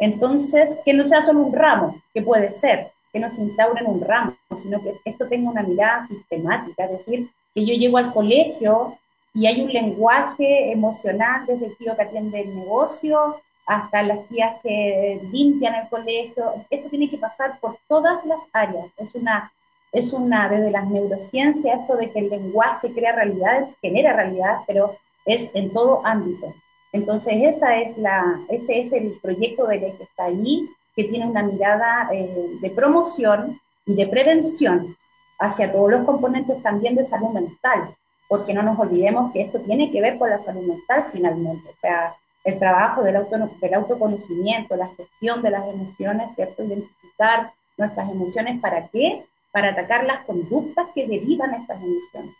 entonces, 0.00 0.76
que 0.84 0.92
no 0.92 1.06
sea 1.06 1.24
solo 1.24 1.38
un 1.38 1.52
ramo, 1.52 2.00
que 2.12 2.22
puede 2.22 2.50
ser, 2.50 2.90
que 3.12 3.20
no 3.20 3.32
se 3.34 3.42
en 3.42 3.86
un 3.86 4.00
ramo, 4.00 4.36
sino 4.60 4.80
que 4.80 4.94
esto 5.04 5.26
tenga 5.26 5.50
una 5.50 5.62
mirada 5.62 6.06
sistemática, 6.06 6.84
es 6.84 6.90
decir, 6.98 7.28
que 7.54 7.66
yo 7.66 7.74
llego 7.74 7.98
al 7.98 8.12
colegio 8.12 8.96
y 9.34 9.46
hay 9.46 9.62
un 9.62 9.72
lenguaje 9.72 10.72
emocional 10.72 11.46
desde 11.46 11.66
el 11.66 11.76
tío 11.76 11.96
que 11.96 12.02
atiende 12.02 12.42
el 12.42 12.56
negocio 12.56 13.40
hasta 13.66 14.02
las 14.02 14.26
tías 14.28 14.60
que 14.62 15.20
limpian 15.30 15.74
el 15.76 15.88
colegio. 15.88 16.54
Esto 16.70 16.88
tiene 16.88 17.08
que 17.08 17.18
pasar 17.18 17.58
por 17.60 17.76
todas 17.88 18.24
las 18.26 18.40
áreas. 18.52 18.86
Es 18.96 19.14
una, 19.14 19.52
es 19.92 20.12
una 20.12 20.48
desde 20.48 20.70
las 20.70 20.88
neurociencias, 20.88 21.80
esto 21.80 21.96
de 21.96 22.10
que 22.10 22.18
el 22.20 22.30
lenguaje 22.30 22.92
crea 22.92 23.12
realidad, 23.12 23.68
genera 23.80 24.14
realidad, 24.14 24.58
pero 24.66 24.96
es 25.24 25.48
en 25.54 25.72
todo 25.72 26.04
ámbito. 26.04 26.52
Entonces, 26.92 27.34
esa 27.42 27.78
es 27.78 27.96
la, 27.96 28.40
ese 28.48 28.80
es 28.80 28.92
el 28.92 29.18
proyecto 29.22 29.66
de 29.66 29.78
ley 29.78 29.92
que 29.96 30.02
está 30.02 30.24
allí, 30.24 30.68
que 31.00 31.08
tiene 31.08 31.26
una 31.26 31.42
mirada 31.42 32.10
eh, 32.12 32.58
de 32.60 32.70
promoción 32.70 33.58
y 33.86 33.94
de 33.94 34.06
prevención 34.06 34.94
hacia 35.38 35.72
todos 35.72 35.90
los 35.90 36.04
componentes 36.04 36.62
también 36.62 36.94
de 36.94 37.06
salud 37.06 37.30
mental, 37.30 37.94
porque 38.28 38.52
no 38.52 38.62
nos 38.62 38.78
olvidemos 38.78 39.32
que 39.32 39.40
esto 39.40 39.60
tiene 39.60 39.90
que 39.90 40.02
ver 40.02 40.18
con 40.18 40.28
la 40.28 40.38
salud 40.38 40.60
mental 40.60 41.06
finalmente. 41.10 41.70
O 41.70 41.80
sea, 41.80 42.14
el 42.44 42.58
trabajo 42.58 43.02
del, 43.02 43.16
del 43.60 43.74
autoconocimiento, 43.74 44.76
la 44.76 44.88
gestión 44.88 45.40
de 45.40 45.50
las 45.50 45.66
emociones, 45.66 46.34
¿cierto? 46.34 46.64
Identificar 46.64 47.52
nuestras 47.78 48.10
emociones, 48.10 48.60
¿para 48.60 48.86
qué? 48.88 49.24
Para 49.52 49.70
atacar 49.70 50.04
las 50.04 50.26
conductas 50.26 50.86
que 50.94 51.06
derivan 51.06 51.54
estas 51.54 51.78
emociones. 51.82 52.34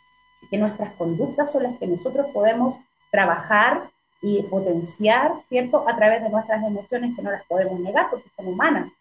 Que 0.50 0.59
nuestras 0.59 0.93
conductas 0.97 1.50
son 1.50 1.62
las 1.62 1.79
que 1.79 1.87
nosotros 1.87 2.26
podemos 2.35 2.76
trabajar 3.11 3.85
y 4.23 4.43
potenciar, 4.43 5.33
¿cierto? 5.49 5.89
A 5.89 5.97
través 5.97 6.23
de 6.23 6.29
nuestras 6.29 6.62
emociones 6.65 7.17
que 7.17 7.23
no 7.23 7.31
las 7.31 7.45
podemos 7.45 7.81
negar 7.81 8.09
porque 8.11 8.29
son 8.37 8.49
humanas. 8.49 8.93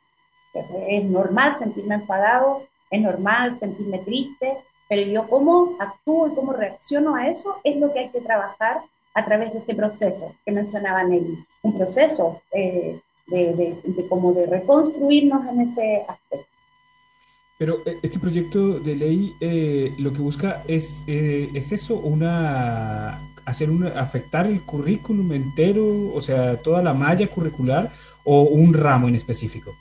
Es 0.88 1.04
normal 1.04 1.58
sentirme 1.60 1.96
enfadado, 1.96 2.64
es 2.90 3.02
normal 3.02 3.60
sentirme 3.60 4.00
triste, 4.00 4.58
pero 4.88 5.04
yo 5.04 5.28
cómo 5.28 5.76
actúo 5.80 6.28
y 6.28 6.36
cómo 6.36 6.54
reacciono 6.54 7.16
a 7.16 7.28
eso 7.30 7.58
es 7.64 7.78
lo 7.78 7.94
que 7.94 8.00
hay 8.00 8.10
que 8.10 8.22
trabajar 8.22 8.82
a 9.14 9.26
través 9.26 9.54
de 9.54 9.60
este 9.60 9.76
proceso 9.76 10.34
que 10.46 10.52
mencionaba 10.52 11.04
Nelly, 11.04 11.38
un 11.62 11.78
proceso 11.78 12.42
eh, 12.52 13.00
de, 13.28 13.78
de, 13.84 14.08
como 14.08 14.34
de 14.34 14.48
reconstruirnos 14.48 15.48
en 15.48 15.62
ese 15.62 16.06
aspecto. 16.08 16.48
Pero 17.60 17.80
eh, 17.86 17.98
este 18.02 18.20
proyecto 18.20 18.80
de 18.80 18.96
ley 18.96 19.34
eh, 19.42 19.94
lo 20.00 20.14
que 20.14 20.22
busca 20.22 20.64
es, 20.68 21.04
es 21.08 21.72
eso, 21.72 21.96
una 21.96 23.20
hacer 23.50 23.70
una, 23.70 23.90
afectar 24.00 24.46
el 24.46 24.62
currículum 24.64 25.32
entero, 25.34 26.14
o 26.14 26.22
sea, 26.22 26.58
toda 26.58 26.82
la 26.82 26.94
malla 26.94 27.28
curricular 27.28 27.92
o 28.24 28.44
un 28.44 28.74
ramo 28.74 29.08
en 29.08 29.16
específico. 29.16 29.72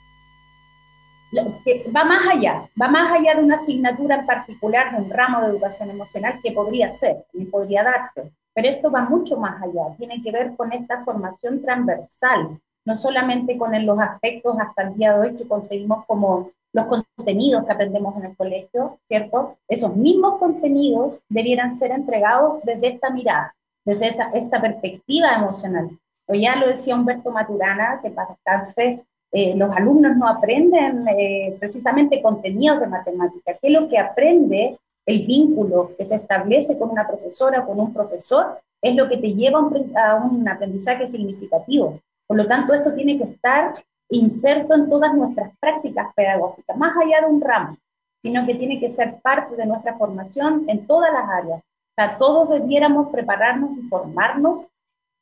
Va 1.95 2.05
más 2.05 2.27
allá, 2.33 2.67
va 2.81 2.87
más 2.87 3.11
allá 3.11 3.35
de 3.35 3.43
una 3.43 3.57
asignatura 3.57 4.15
en 4.15 4.25
particular, 4.25 4.91
de 4.91 5.03
un 5.03 5.09
ramo 5.11 5.41
de 5.41 5.47
educación 5.47 5.91
emocional 5.91 6.39
que 6.41 6.51
podría 6.51 6.95
ser, 6.95 7.25
y 7.33 7.45
podría 7.45 7.83
darse, 7.83 8.31
pero 8.53 8.67
esto 8.67 8.89
va 8.89 9.01
mucho 9.01 9.37
más 9.37 9.61
allá, 9.61 9.95
tiene 9.97 10.23
que 10.23 10.31
ver 10.31 10.55
con 10.55 10.73
esta 10.73 11.03
formación 11.03 11.61
transversal, 11.61 12.59
no 12.85 12.97
solamente 12.97 13.57
con 13.57 13.85
los 13.85 13.99
aspectos 13.99 14.57
hasta 14.59 14.81
el 14.83 14.95
día 14.95 15.13
de 15.13 15.19
hoy 15.19 15.35
que 15.35 15.47
conseguimos 15.47 16.05
como 16.07 16.49
los 16.73 16.87
contenidos 16.87 17.65
que 17.65 17.71
aprendemos 17.71 18.15
en 18.17 18.25
el 18.25 18.35
colegio, 18.35 18.97
¿cierto? 19.07 19.57
Esos 19.67 19.95
mismos 19.95 20.39
contenidos 20.39 21.19
debieran 21.29 21.77
ser 21.77 21.91
entregados 21.91 22.63
desde 22.63 22.87
esta 22.87 23.11
mirada, 23.11 23.53
desde 23.85 24.15
esta, 24.33 24.61
perspectiva 24.61 25.33
emocional. 25.33 25.89
O 26.27 26.35
ya 26.35 26.55
lo 26.57 26.67
decía 26.67 26.95
Humberto 26.95 27.31
Maturana, 27.31 27.99
que 28.03 28.11
para 28.11 28.33
estarse, 28.33 29.01
eh, 29.31 29.55
los 29.55 29.75
alumnos 29.75 30.15
no 30.17 30.27
aprenden 30.27 31.07
eh, 31.07 31.55
precisamente 31.59 32.21
contenidos 32.21 32.79
de 32.79 32.87
matemática, 32.87 33.55
que 33.61 33.69
lo 33.69 33.87
que 33.87 33.97
aprende 33.97 34.77
el 35.05 35.25
vínculo 35.25 35.91
que 35.97 36.05
se 36.05 36.15
establece 36.15 36.77
con 36.77 36.91
una 36.91 37.07
profesora 37.07 37.61
o 37.61 37.67
con 37.67 37.79
un 37.79 37.93
profesor 37.93 38.59
es 38.81 38.95
lo 38.95 39.09
que 39.09 39.17
te 39.17 39.33
lleva 39.33 39.59
a 39.59 40.15
un, 40.15 40.47
aprendizaje 40.47 41.09
significativo. 41.09 41.99
Por 42.27 42.37
lo 42.37 42.47
tanto, 42.47 42.73
esto 42.73 42.93
tiene 42.93 43.17
que 43.17 43.23
estar 43.25 43.73
inserto 44.09 44.75
en 44.75 44.89
todas 44.89 45.13
nuestras 45.13 45.51
prácticas 45.59 46.13
pedagógicas, 46.15 46.77
más 46.77 46.95
allá 46.95 47.21
de 47.21 47.33
un 47.33 47.41
ramo, 47.41 47.77
sino 48.21 48.45
que 48.45 48.55
tiene 48.55 48.79
que 48.79 48.91
ser 48.91 49.19
parte 49.21 49.55
de 49.55 49.65
nuestra 49.65 49.97
formación 49.97 50.65
en 50.67 50.85
todas 50.85 51.11
las 51.11 51.29
áreas. 51.29 51.63
Sea, 51.99 52.17
todos 52.17 52.49
debiéramos 52.49 53.09
prepararnos 53.11 53.77
y 53.77 53.81
formarnos 53.89 54.67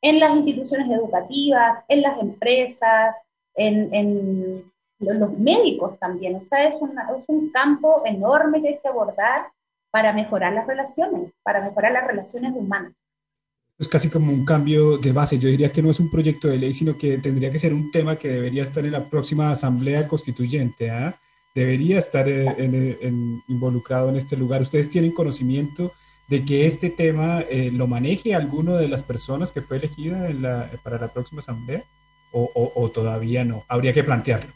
en 0.00 0.20
las 0.20 0.36
instituciones 0.36 0.88
educativas, 0.88 1.82
en 1.88 2.02
las 2.02 2.20
empresas, 2.20 3.16
en, 3.56 3.92
en 3.92 4.62
los 5.00 5.36
médicos 5.36 5.98
también. 5.98 6.36
O 6.36 6.44
sea, 6.44 6.68
es, 6.68 6.76
es 6.76 7.24
un 7.26 7.50
campo 7.50 8.02
enorme 8.04 8.62
que 8.62 8.68
hay 8.68 8.78
que 8.78 8.86
abordar 8.86 9.50
para 9.90 10.12
mejorar 10.12 10.52
las 10.52 10.68
relaciones, 10.68 11.32
para 11.42 11.62
mejorar 11.62 11.90
las 11.90 12.06
relaciones 12.06 12.52
humanas. 12.54 12.92
Es 13.76 13.88
casi 13.88 14.08
como 14.08 14.32
un 14.32 14.44
cambio 14.44 14.98
de 14.98 15.10
base. 15.10 15.36
Yo 15.36 15.48
diría 15.48 15.72
que 15.72 15.82
no 15.82 15.90
es 15.90 15.98
un 15.98 16.08
proyecto 16.08 16.46
de 16.46 16.58
ley, 16.58 16.72
sino 16.74 16.96
que 16.96 17.18
tendría 17.18 17.50
que 17.50 17.58
ser 17.58 17.74
un 17.74 17.90
tema 17.90 18.14
que 18.14 18.28
debería 18.28 18.62
estar 18.62 18.84
en 18.84 18.92
la 18.92 19.10
próxima 19.10 19.50
Asamblea 19.50 20.06
Constituyente. 20.06 20.92
¿ah? 20.92 21.18
debería 21.56 21.98
estar 21.98 22.28
involucrado 23.48 24.10
en 24.10 24.16
este 24.16 24.36
lugar. 24.36 24.62
¿Ustedes 24.62 24.88
tienen 24.88 25.10
conocimiento 25.10 25.92
de 26.28 26.44
que 26.44 26.66
este 26.66 26.90
tema 26.90 27.44
lo 27.72 27.86
maneje 27.86 28.34
alguno 28.34 28.76
de 28.76 28.88
las 28.88 29.02
personas 29.02 29.50
que 29.50 29.62
fue 29.62 29.78
elegida 29.78 30.28
para 30.82 30.98
la 30.98 31.08
próxima 31.08 31.40
asamblea? 31.40 31.82
o, 32.32 32.90
todavía 32.90 33.44
no? 33.44 33.62
Habría 33.68 33.92
que 33.92 34.04
plantearlo. 34.04 34.52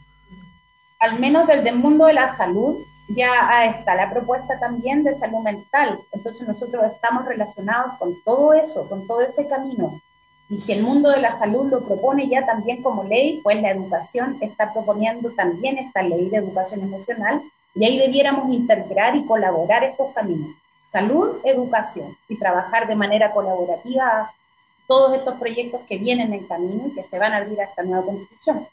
Al 1.00 1.18
menos 1.18 1.46
desde 1.46 1.70
el 1.70 1.76
mundo 1.76 2.06
de 2.06 2.12
la 2.12 2.34
salud 2.36 2.76
ya 3.08 3.66
está 3.66 3.94
la 3.94 4.10
propuesta 4.10 4.58
también 4.60 5.02
de 5.04 5.14
salud 5.14 5.40
mental. 5.40 5.98
Entonces 6.12 6.46
nosotros 6.46 6.84
estamos 6.92 7.24
relacionados 7.26 7.98
con 7.98 8.14
todo 8.24 8.52
eso, 8.54 8.88
con 8.88 9.06
todo 9.06 9.22
ese 9.22 9.48
camino. 9.48 10.00
Y 10.48 10.60
si 10.60 10.72
el 10.72 10.82
mundo 10.82 11.10
de 11.10 11.20
la 11.20 11.38
salud 11.38 11.70
lo 11.70 11.84
propone 11.84 12.28
ya 12.28 12.44
también 12.44 12.82
como 12.82 13.04
ley, 13.04 13.40
pues 13.42 13.60
la 13.60 13.70
educación 13.70 14.36
está 14.40 14.72
proponiendo 14.72 15.30
también 15.30 15.78
esta 15.78 16.02
ley 16.02 16.28
de 16.28 16.36
educación 16.36 16.82
emocional 16.82 17.42
y 17.74 17.84
ahí 17.84 17.98
debiéramos 17.98 18.52
integrar 18.52 19.16
y 19.16 19.24
colaborar 19.24 19.82
estos 19.82 20.12
caminos. 20.12 20.50
Salud, 20.92 21.38
educación 21.44 22.16
y 22.28 22.37
trabajar 22.37 22.87
de 22.87 22.94
manera 22.94 23.32
colaborativa 23.32 24.30
todos 24.87 25.16
estos 25.16 25.38
proyectos 25.38 25.80
que 25.88 25.96
vienen 25.96 26.34
en 26.34 26.46
camino 26.46 26.88
y 26.88 26.94
que 26.94 27.04
se 27.04 27.18
van 27.18 27.32
a 27.32 27.38
abrir 27.38 27.58
a 27.61 27.64
esta 27.64 27.82
nueva 27.82 28.04
constitución. 28.04 28.68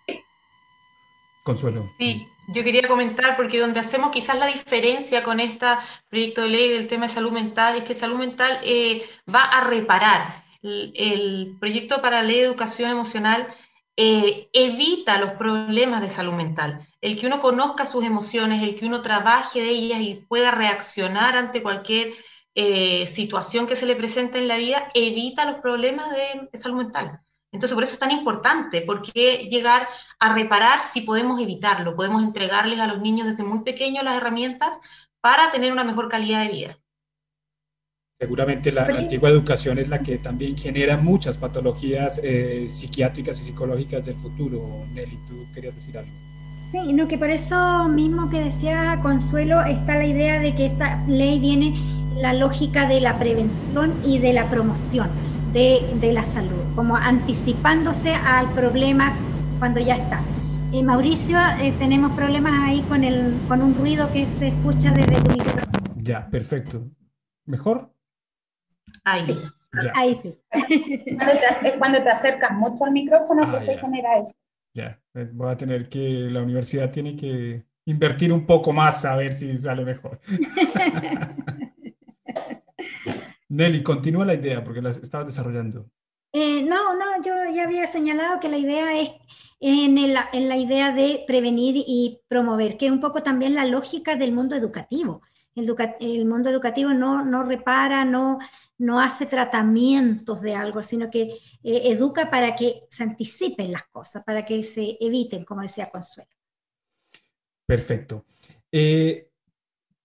Consuelo. 1.43 1.89
Sí, 1.97 2.27
yo 2.49 2.63
quería 2.63 2.87
comentar, 2.87 3.37
porque 3.37 3.59
donde 3.59 3.79
hacemos 3.79 4.11
quizás 4.11 4.37
la 4.37 4.47
diferencia 4.47 5.23
con 5.23 5.39
este 5.39 5.65
proyecto 6.09 6.41
de 6.41 6.49
ley 6.49 6.69
del 6.69 6.87
tema 6.87 7.07
de 7.07 7.13
salud 7.13 7.31
mental, 7.31 7.77
es 7.77 7.83
que 7.85 7.93
salud 7.93 8.17
mental 8.17 8.59
eh, 8.63 9.07
va 9.33 9.43
a 9.43 9.63
reparar. 9.63 10.43
El, 10.61 11.55
proyecto 11.57 12.01
para 12.01 12.17
la 12.17 12.27
ley 12.27 12.39
de 12.39 12.45
educación 12.47 12.91
emocional 12.91 13.47
eh, 13.95 14.49
evita 14.51 15.17
los 15.19 15.31
problemas 15.33 16.01
de 16.01 16.09
salud 16.09 16.33
mental. 16.33 16.85
El 17.01 17.17
que 17.17 17.27
uno 17.27 17.39
conozca 17.39 17.85
sus 17.85 18.03
emociones, 18.03 18.61
el 18.61 18.75
que 18.75 18.85
uno 18.85 19.01
trabaje 19.01 19.61
de 19.61 19.69
ellas 19.69 20.01
y 20.01 20.25
pueda 20.27 20.51
reaccionar 20.51 21.37
ante 21.37 21.63
cualquier 21.63 22.13
eh, 22.55 23.07
situación 23.07 23.67
que 23.67 23.77
se 23.77 23.85
le 23.85 23.95
presenta 23.95 24.37
en 24.37 24.47
la 24.47 24.57
vida 24.57 24.89
evita 24.93 25.49
los 25.49 25.61
problemas 25.61 26.09
de, 26.11 26.49
salud 26.57 26.77
mental. 26.77 27.21
Entonces, 27.51 27.73
por 27.73 27.83
eso 27.83 27.93
es 27.93 27.99
tan 27.99 28.11
importante, 28.11 28.81
porque 28.81 29.47
llegar 29.49 29.87
a 30.19 30.33
reparar 30.33 30.83
si 30.83 31.01
podemos 31.01 31.39
evitarlo, 31.41 31.95
podemos 31.95 32.21
entregarles 32.21 32.79
a 32.79 32.87
los 32.87 32.99
niños 32.99 33.27
desde 33.27 33.43
muy 33.43 33.63
pequeños 33.63 34.03
las 34.03 34.17
herramientas 34.17 34.77
para 35.21 35.51
tener 35.51 35.71
una 35.71 35.83
mejor 35.83 36.09
calidad 36.09 36.43
de 36.43 36.51
vida. 36.51 36.79
Seguramente 38.19 38.73
la 38.73 38.83
antigua 38.83 39.29
educación 39.29 39.79
es 39.79 39.87
la 39.87 40.03
que 40.03 40.17
también 40.17 40.57
genera 40.57 40.97
muchas 40.97 41.37
patologías 41.37 42.19
eh, 42.21 42.67
psiquiátricas 42.69 43.39
y 43.39 43.45
psicológicas 43.45 44.05
del 44.05 44.17
futuro. 44.17 44.85
Nelly, 44.91 45.17
tú 45.25 45.47
querías 45.53 45.73
decir 45.73 45.97
algo. 45.97 46.11
Sí, 46.71 46.93
no, 46.93 47.07
que 47.07 47.17
por 47.17 47.31
eso 47.31 47.87
mismo 47.87 48.29
que 48.29 48.41
decía 48.41 48.99
Consuelo, 49.01 49.61
está 49.63 49.95
la 49.95 50.05
idea 50.05 50.39
de 50.39 50.55
que 50.55 50.67
esta 50.67 51.03
ley 51.07 51.39
viene 51.39 51.73
la 52.15 52.33
lógica 52.33 52.87
de 52.87 53.01
la 53.01 53.17
prevención 53.17 53.93
y 54.05 54.19
de 54.19 54.33
la 54.33 54.45
promoción 54.45 55.09
de, 55.51 56.11
la 56.13 56.21
salud, 56.21 56.61
como 56.75 56.95
anticipándose 56.95 58.13
al 58.13 58.47
problema 58.53 59.13
cuando 59.57 59.79
ya 59.79 59.95
está. 59.95 60.21
Eh, 60.71 60.83
Mauricio, 60.83 61.39
eh, 61.59 61.73
tenemos 61.79 62.11
problemas 62.11 62.53
ahí 62.63 62.81
con, 62.81 63.03
el, 63.03 63.35
con 63.47 63.63
un 63.63 63.73
ruido 63.75 64.11
que 64.13 64.27
se 64.27 64.49
escucha 64.49 64.91
desde 64.91 65.19
tu 65.23 65.31
micrófono. 65.31 65.71
Ya, 65.95 66.27
perfecto. 66.27 66.87
¿Mejor? 67.45 67.91
Ahí 69.03 69.25
sí. 69.25 69.37
Ahí 69.95 70.19
sí. 70.21 70.35
Es 70.51 71.77
cuando 71.79 72.03
te 72.03 72.09
acercas 72.09 72.51
mucho 72.51 72.85
al 72.85 72.91
micrófono 72.91 73.49
que 73.49 73.57
ah, 73.57 73.61
se 73.63 73.77
genera 73.79 74.19
eso. 74.19 74.31
Ya, 74.79 74.97
eh, 75.13 75.29
voy 75.33 75.51
a 75.51 75.57
tener 75.57 75.89
que, 75.89 75.99
la 76.31 76.41
universidad 76.41 76.89
tiene 76.89 77.13
que 77.13 77.65
invertir 77.83 78.31
un 78.31 78.45
poco 78.45 78.71
más 78.71 79.03
a 79.03 79.17
ver 79.17 79.33
si 79.33 79.57
sale 79.57 79.83
mejor. 79.83 80.21
Nelly, 83.49 83.83
continúa 83.83 84.23
la 84.23 84.35
idea 84.35 84.63
porque 84.63 84.81
la 84.81 84.91
estabas 84.91 85.27
desarrollando. 85.27 85.91
Eh, 86.31 86.63
no, 86.63 86.95
no, 86.95 87.21
yo 87.25 87.33
ya 87.53 87.63
había 87.63 87.87
señalado 87.87 88.39
que 88.39 88.47
la 88.47 88.57
idea 88.57 88.97
es 89.01 89.11
en, 89.59 90.13
la 90.13 90.57
idea 90.57 90.93
de 90.93 91.25
prevenir 91.27 91.75
y 91.75 92.21
promover, 92.29 92.77
que 92.77 92.85
es 92.85 92.91
un 92.93 93.01
poco 93.01 93.21
también 93.21 93.55
la 93.55 93.65
lógica 93.65 94.15
del 94.15 94.31
mundo 94.31 94.55
educativo. 94.55 95.19
El, 95.99 96.25
mundo 96.25 96.49
educativo 96.49 96.91
no, 96.93 97.23
no 97.23 97.43
repara, 97.43 98.05
no, 98.05 98.39
no 98.77 98.99
hace 98.99 99.25
tratamientos 99.25 100.41
de 100.41 100.55
algo, 100.55 100.81
sino 100.81 101.09
que 101.09 101.21
eh, 101.21 101.81
educa 101.85 102.29
para 102.29 102.55
que 102.55 102.83
se 102.89 103.03
anticipen 103.03 103.71
las 103.71 103.83
cosas, 103.83 104.23
para 104.23 104.45
que 104.45 104.63
se 104.63 104.97
eviten, 104.99 105.45
como 105.45 105.61
decía 105.61 105.89
Consuelo. 105.91 106.29
Perfecto. 107.65 108.25
Eh, 108.71 109.29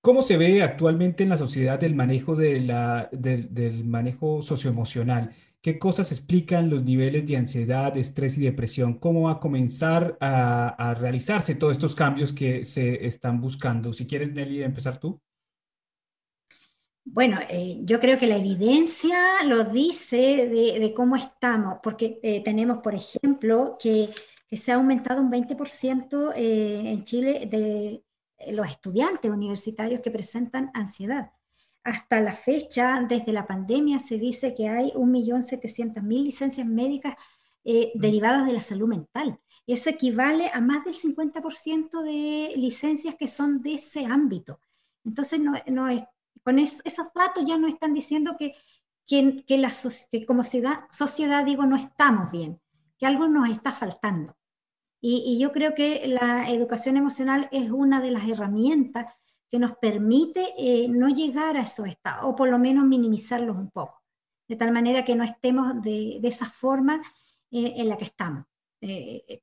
¿Cómo 0.00 0.20
se 0.20 0.36
ve 0.36 0.62
actualmente 0.62 1.22
en 1.22 1.30
la 1.30 1.38
sociedad 1.38 1.82
el 1.82 1.94
manejo 1.94 2.36
de 2.36 2.60
la, 2.60 3.08
del 3.10 3.84
manejo 3.84 4.42
socioemocional? 4.42 5.34
¿Qué 5.64 5.78
cosas 5.78 6.12
explican 6.12 6.68
los 6.68 6.84
niveles 6.84 7.26
de 7.26 7.38
ansiedad, 7.38 7.96
estrés 7.96 8.36
y 8.36 8.42
depresión? 8.42 8.98
¿Cómo 8.98 9.22
va 9.22 9.32
a 9.32 9.40
comenzar 9.40 10.18
a, 10.20 10.94
realizarse 11.00 11.54
todos 11.54 11.72
estos 11.72 11.94
cambios 11.94 12.34
que 12.34 12.66
se 12.66 13.06
están 13.06 13.40
buscando? 13.40 13.94
Si 13.94 14.06
quieres, 14.06 14.30
Nelly, 14.32 14.62
empezar 14.62 14.98
tú. 15.00 15.22
Bueno, 17.04 17.38
eh, 17.48 17.80
yo 17.82 18.00
creo 18.00 18.18
que 18.18 18.26
la 18.26 18.36
evidencia 18.36 19.44
lo 19.44 19.64
dice 19.64 20.48
de, 20.48 20.94
cómo 20.94 21.16
estamos, 21.16 21.78
porque 21.82 22.18
eh, 22.22 22.42
tenemos, 22.42 22.78
por 22.78 22.94
ejemplo, 22.94 23.76
que, 23.78 24.08
se 24.50 24.70
ha 24.70 24.76
aumentado 24.76 25.20
un 25.20 25.32
20% 25.32 26.32
eh, 26.36 26.82
en 26.86 27.02
Chile 27.02 27.48
de 27.50 28.04
los 28.52 28.70
estudiantes 28.70 29.28
universitarios 29.28 30.00
que 30.00 30.12
presentan 30.12 30.70
ansiedad. 30.74 31.32
Hasta 31.82 32.20
la 32.20 32.32
fecha, 32.32 33.04
desde 33.06 33.32
la 33.32 33.46
pandemia, 33.46 33.98
se 33.98 34.16
dice 34.16 34.54
que 34.54 34.68
hay 34.68 34.92
1.700.000 34.92 36.22
licencias 36.22 36.66
médicas 36.66 37.16
eh, 37.64 37.92
mm. 37.94 38.00
derivadas 38.00 38.46
de 38.46 38.52
la 38.52 38.60
salud 38.60 38.88
mental. 38.88 39.38
Eso 39.66 39.90
equivale 39.90 40.50
a 40.52 40.60
más 40.60 40.84
del 40.84 40.94
50% 40.94 42.02
de 42.02 42.56
licencias 42.56 43.16
que 43.16 43.28
son 43.28 43.60
de 43.60 43.74
ese 43.74 44.04
ámbito. 44.06 44.60
Entonces, 45.04 45.40
no, 45.40 45.52
no 45.66 45.88
es, 45.88 46.02
con 46.44 46.58
esos 46.58 47.12
datos 47.14 47.44
ya 47.44 47.58
no 47.58 47.66
están 47.66 47.94
diciendo 47.94 48.36
que, 48.38 48.54
que, 49.06 49.44
que, 49.46 49.58
la, 49.58 49.72
que 50.12 50.26
como 50.26 50.44
sociedad, 50.44 50.84
sociedad, 50.90 51.44
digo, 51.44 51.64
no 51.64 51.76
estamos 51.76 52.30
bien, 52.30 52.60
que 52.98 53.06
algo 53.06 53.26
nos 53.28 53.48
está 53.48 53.72
faltando. 53.72 54.36
Y, 55.00 55.38
yo 55.38 55.52
creo 55.52 55.74
que 55.74 56.06
la 56.06 56.50
educación 56.50 56.96
emocional 56.96 57.48
es 57.52 57.70
una 57.70 58.00
de 58.00 58.10
las 58.10 58.26
herramientas 58.26 59.06
que 59.50 59.58
nos 59.58 59.72
permite 59.72 60.54
eh, 60.56 60.88
no 60.88 61.08
llegar 61.10 61.56
a 61.56 61.62
esos 61.62 61.86
estados, 61.86 62.24
o 62.24 62.34
por 62.34 62.48
lo 62.48 62.58
menos 62.58 62.86
minimizarlos 62.86 63.56
un 63.56 63.70
poco, 63.70 64.02
de 64.48 64.56
tal 64.56 64.72
manera 64.72 65.04
que 65.04 65.14
no 65.14 65.24
estemos 65.24 65.82
de, 65.82 66.18
de 66.20 66.28
esa 66.28 66.46
forma 66.46 67.02
eh, 67.50 67.74
en 67.76 67.88
la 67.88 67.98
que 67.98 68.04
estamos. 68.04 68.46
Eh, 68.80 69.42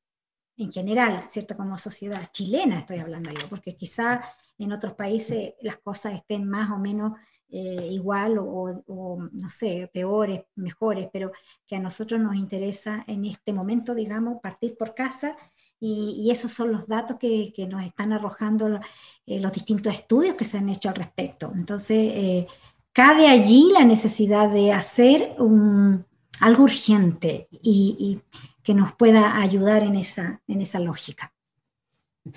en 0.58 0.72
general, 0.72 1.22
¿cierto? 1.24 1.56
Como 1.56 1.78
sociedad 1.78 2.30
chilena 2.32 2.80
estoy 2.80 2.98
hablando 2.98 3.32
yo, 3.32 3.48
porque 3.50 3.76
quizá 3.76 4.22
en 4.64 4.72
otros 4.72 4.94
países 4.94 5.54
las 5.62 5.78
cosas 5.78 6.14
estén 6.14 6.48
más 6.48 6.72
o 6.72 6.78
menos 6.78 7.14
igual 7.54 8.38
o, 8.38 8.82
o, 8.88 9.28
no 9.30 9.50
sé, 9.50 9.90
peores, 9.94 10.42
mejores, 10.56 11.10
pero 11.12 11.34
que 11.68 11.76
a 11.76 11.80
nosotros 11.80 12.22
nos 12.22 12.38
interesa 12.38 13.04
en 13.08 13.26
este 13.26 13.52
momento, 13.52 13.94
digamos, 13.94 14.40
partir 14.42 14.78
por 14.78 14.96
casa 14.96 15.36
y, 15.80 16.30
esos 16.32 16.54
son 16.54 16.72
los 16.72 16.88
datos 16.88 17.18
que, 17.18 17.52
que 17.54 17.68
nos 17.68 17.84
están 17.84 18.14
arrojando 18.14 18.80
eh, 19.26 19.40
los 19.40 19.52
distintos 19.52 19.94
estudios 19.94 20.36
que 20.36 20.44
se 20.44 20.60
han 20.60 20.70
hecho 20.70 20.90
al 20.90 20.96
respecto. 20.96 21.52
Entonces, 21.54 21.98
eh, 21.98 22.48
cabe 22.94 23.28
allí 23.28 23.72
la 23.74 23.84
necesidad 23.84 24.50
de 24.50 24.72
hacer 24.72 25.36
un, 25.40 26.06
algo 26.40 26.64
urgente 26.64 27.48
y, 27.52 27.96
y, 28.00 28.40
que 28.64 28.76
nos 28.76 28.94
pueda 28.94 29.38
ayudar 29.38 29.82
en 29.82 29.96
esa, 29.96 30.40
en 30.48 30.62
esa 30.62 30.80
lógica. 30.80 31.34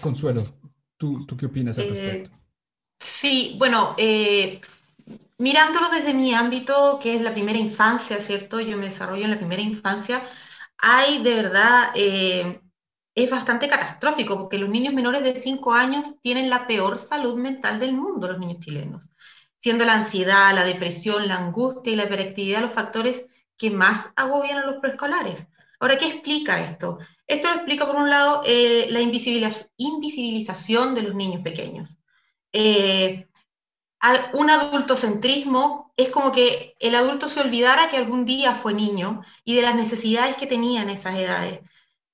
Consuelo, 0.01 0.43
¿tú, 0.97 1.27
tú 1.27 1.37
qué 1.37 1.47
opinas 1.47 1.79
al 1.79 1.85
eh, 1.85 1.91
respecto? 1.91 2.31
sí, 3.01 3.57
bueno, 3.59 3.97
mirándolo 5.39 5.89
desde 5.91 6.15
mi 6.15 6.35
ámbito, 6.35 6.99
que 7.03 7.17
es 7.17 7.23
la 7.23 7.33
primera 7.33 7.59
infancia, 7.59 8.21
¿cierto? 8.21 8.61
Yo 8.61 8.77
me 8.77 8.87
desarrollo 8.87 9.25
en 9.25 9.31
la 9.33 9.39
primera 9.39 9.63
infancia, 9.63 10.23
hay 10.79 11.23
de 11.23 11.35
verdad 11.35 11.93
es 13.15 13.31
bastante 13.31 13.69
catastrófico 13.69 14.37
porque 14.37 14.59
los 14.59 14.69
niños 14.69 14.95
menores 14.95 15.23
de 15.23 15.37
5 15.37 15.73
años 15.73 16.21
tienen 16.23 16.51
la 16.51 16.67
peor 16.67 16.99
salud 16.99 17.37
mental 17.37 17.79
del 17.79 17.93
mundo, 17.93 18.29
los 18.29 18.39
niños 18.39 18.61
chilenos, 18.61 19.09
siendo 19.59 19.85
la 19.85 19.95
ansiedad, 19.95 20.55
la 20.55 20.65
depresión, 20.65 21.29
la 21.29 21.37
angustia 21.37 21.93
y 21.93 21.97
la 21.97 22.05
hiperactividad 22.05 22.63
los 22.63 22.73
factores 22.75 23.27
que 23.57 23.71
más 23.71 24.13
agobian 24.17 24.59
a 24.59 24.67
los 24.67 24.81
preescolares. 24.81 25.47
Ahora, 25.79 25.97
¿qué 25.99 26.09
explica 26.09 26.61
esto? 26.65 26.99
Esto 27.27 27.49
lo 27.49 27.55
explica, 27.55 27.87
por 27.87 27.97
un 27.97 28.11
lado, 28.11 28.43
eh, 28.45 28.87
la 28.91 29.01
invisibilización 29.01 30.95
de 30.95 31.03
los 31.03 31.15
niños 31.15 31.43
pequeños. 31.43 31.99
Eh, 32.53 33.29
un 34.35 34.51
adultocentrismo 34.51 35.93
es 35.97 36.11
como 36.11 36.31
que 36.31 36.77
el 36.79 36.95
adulto 36.95 37.27
se 37.27 37.41
olvidara 37.41 37.89
que 37.89 37.97
algún 37.97 38.27
día 38.27 38.57
fue 38.57 38.75
niño 38.75 39.23
y 39.45 39.57
de 39.57 39.63
las 39.63 39.75
necesidades 39.75 40.37
que 40.37 40.47
tenía 40.47 40.83
en 40.83 40.91
esas 40.91 41.17
edades 41.17 41.61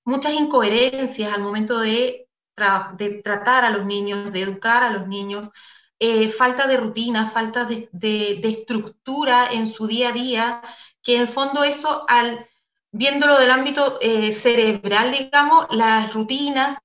muchas 0.05 0.35
incoherencias 0.35 1.33
al 1.33 1.43
momento 1.43 1.81
de 1.81 2.29
de 2.97 3.23
tratar 3.23 3.65
a 3.65 3.71
los 3.71 3.87
niños, 3.87 4.33
de 4.33 4.43
educar 4.43 4.83
a 4.83 4.91
los 4.91 5.09
niños, 5.09 5.49
eh, 5.99 6.31
falta 6.31 6.67
de 6.67 6.77
rutina, 6.77 7.31
falta 7.31 7.65
de, 7.65 8.41
estructura 8.43 9.51
en 9.51 9.67
su 9.67 9.87
día 9.87 10.11
a 10.11 10.13
día, 10.13 10.63
que 11.03 11.17
en 11.17 11.23
el 11.23 11.29
fondo 11.29 11.65
eso, 11.65 12.05
al 12.09 12.47
viéndolo 12.93 13.39
del 13.39 13.51
ámbito 13.51 13.99
eh, 14.01 14.33
cerebral, 14.35 15.13
digamos, 15.13 15.67
las 15.71 16.13
rutinas 16.13 16.79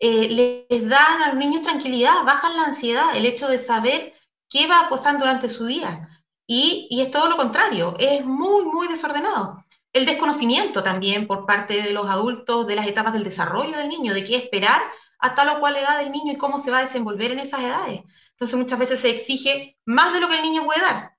eh, 0.00 0.66
les 0.70 0.88
dan 0.88 1.22
a 1.22 1.28
los 1.28 1.36
niños 1.36 1.62
tranquilidad, 1.62 2.24
bajan 2.24 2.56
la 2.56 2.64
ansiedad, 2.64 3.16
el 3.16 3.26
hecho 3.26 3.48
de 3.48 3.58
saber 3.58 4.14
qué 4.48 4.66
va 4.66 4.80
a 4.80 4.88
pasar 4.88 5.18
durante 5.18 5.48
su 5.48 5.66
día. 5.66 6.08
Y, 6.46 6.86
y 6.90 7.02
es 7.02 7.10
todo 7.10 7.28
lo 7.28 7.36
contrario, 7.36 7.94
es 7.98 8.24
muy, 8.24 8.64
muy 8.64 8.88
desordenado. 8.88 9.64
El 9.92 10.06
desconocimiento 10.06 10.82
también 10.82 11.26
por 11.26 11.46
parte 11.46 11.82
de 11.82 11.92
los 11.92 12.08
adultos 12.08 12.66
de 12.66 12.76
las 12.76 12.86
etapas 12.86 13.12
del 13.12 13.24
desarrollo 13.24 13.76
del 13.76 13.88
niño, 13.88 14.14
de 14.14 14.24
qué 14.24 14.36
esperar 14.36 14.80
a 15.18 15.34
tal 15.34 15.48
o 15.48 15.60
cual 15.60 15.76
edad 15.76 15.98
del 15.98 16.12
niño 16.12 16.32
y 16.32 16.38
cómo 16.38 16.58
se 16.58 16.70
va 16.70 16.78
a 16.78 16.82
desenvolver 16.82 17.32
en 17.32 17.40
esas 17.40 17.60
edades. 17.60 18.02
Entonces 18.30 18.56
muchas 18.56 18.78
veces 18.78 19.00
se 19.00 19.10
exige 19.10 19.76
más 19.84 20.14
de 20.14 20.20
lo 20.20 20.28
que 20.28 20.36
el 20.36 20.42
niño 20.42 20.64
puede 20.64 20.80
dar. 20.80 21.17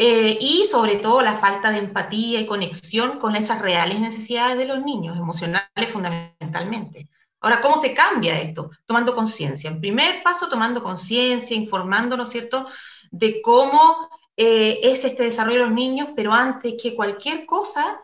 Eh, 0.00 0.38
y 0.40 0.66
sobre 0.70 0.94
todo 0.96 1.22
la 1.22 1.38
falta 1.38 1.72
de 1.72 1.78
empatía 1.78 2.38
y 2.38 2.46
conexión 2.46 3.18
con 3.18 3.34
esas 3.34 3.60
reales 3.60 3.98
necesidades 3.98 4.56
de 4.56 4.64
los 4.64 4.84
niños, 4.84 5.18
emocionales 5.18 5.90
fundamentalmente. 5.92 7.08
Ahora, 7.40 7.60
¿cómo 7.60 7.78
se 7.78 7.94
cambia 7.94 8.40
esto? 8.40 8.70
Tomando 8.86 9.12
conciencia. 9.12 9.68
En 9.68 9.80
primer 9.80 10.22
paso, 10.22 10.48
tomando 10.48 10.84
conciencia, 10.84 11.56
informándonos, 11.56 12.30
¿cierto?, 12.30 12.68
de 13.10 13.42
cómo 13.42 14.08
eh, 14.36 14.78
es 14.84 15.04
este 15.04 15.24
desarrollo 15.24 15.58
de 15.58 15.64
los 15.64 15.74
niños, 15.74 16.10
pero 16.14 16.32
antes 16.32 16.74
que 16.80 16.94
cualquier 16.94 17.44
cosa, 17.44 18.00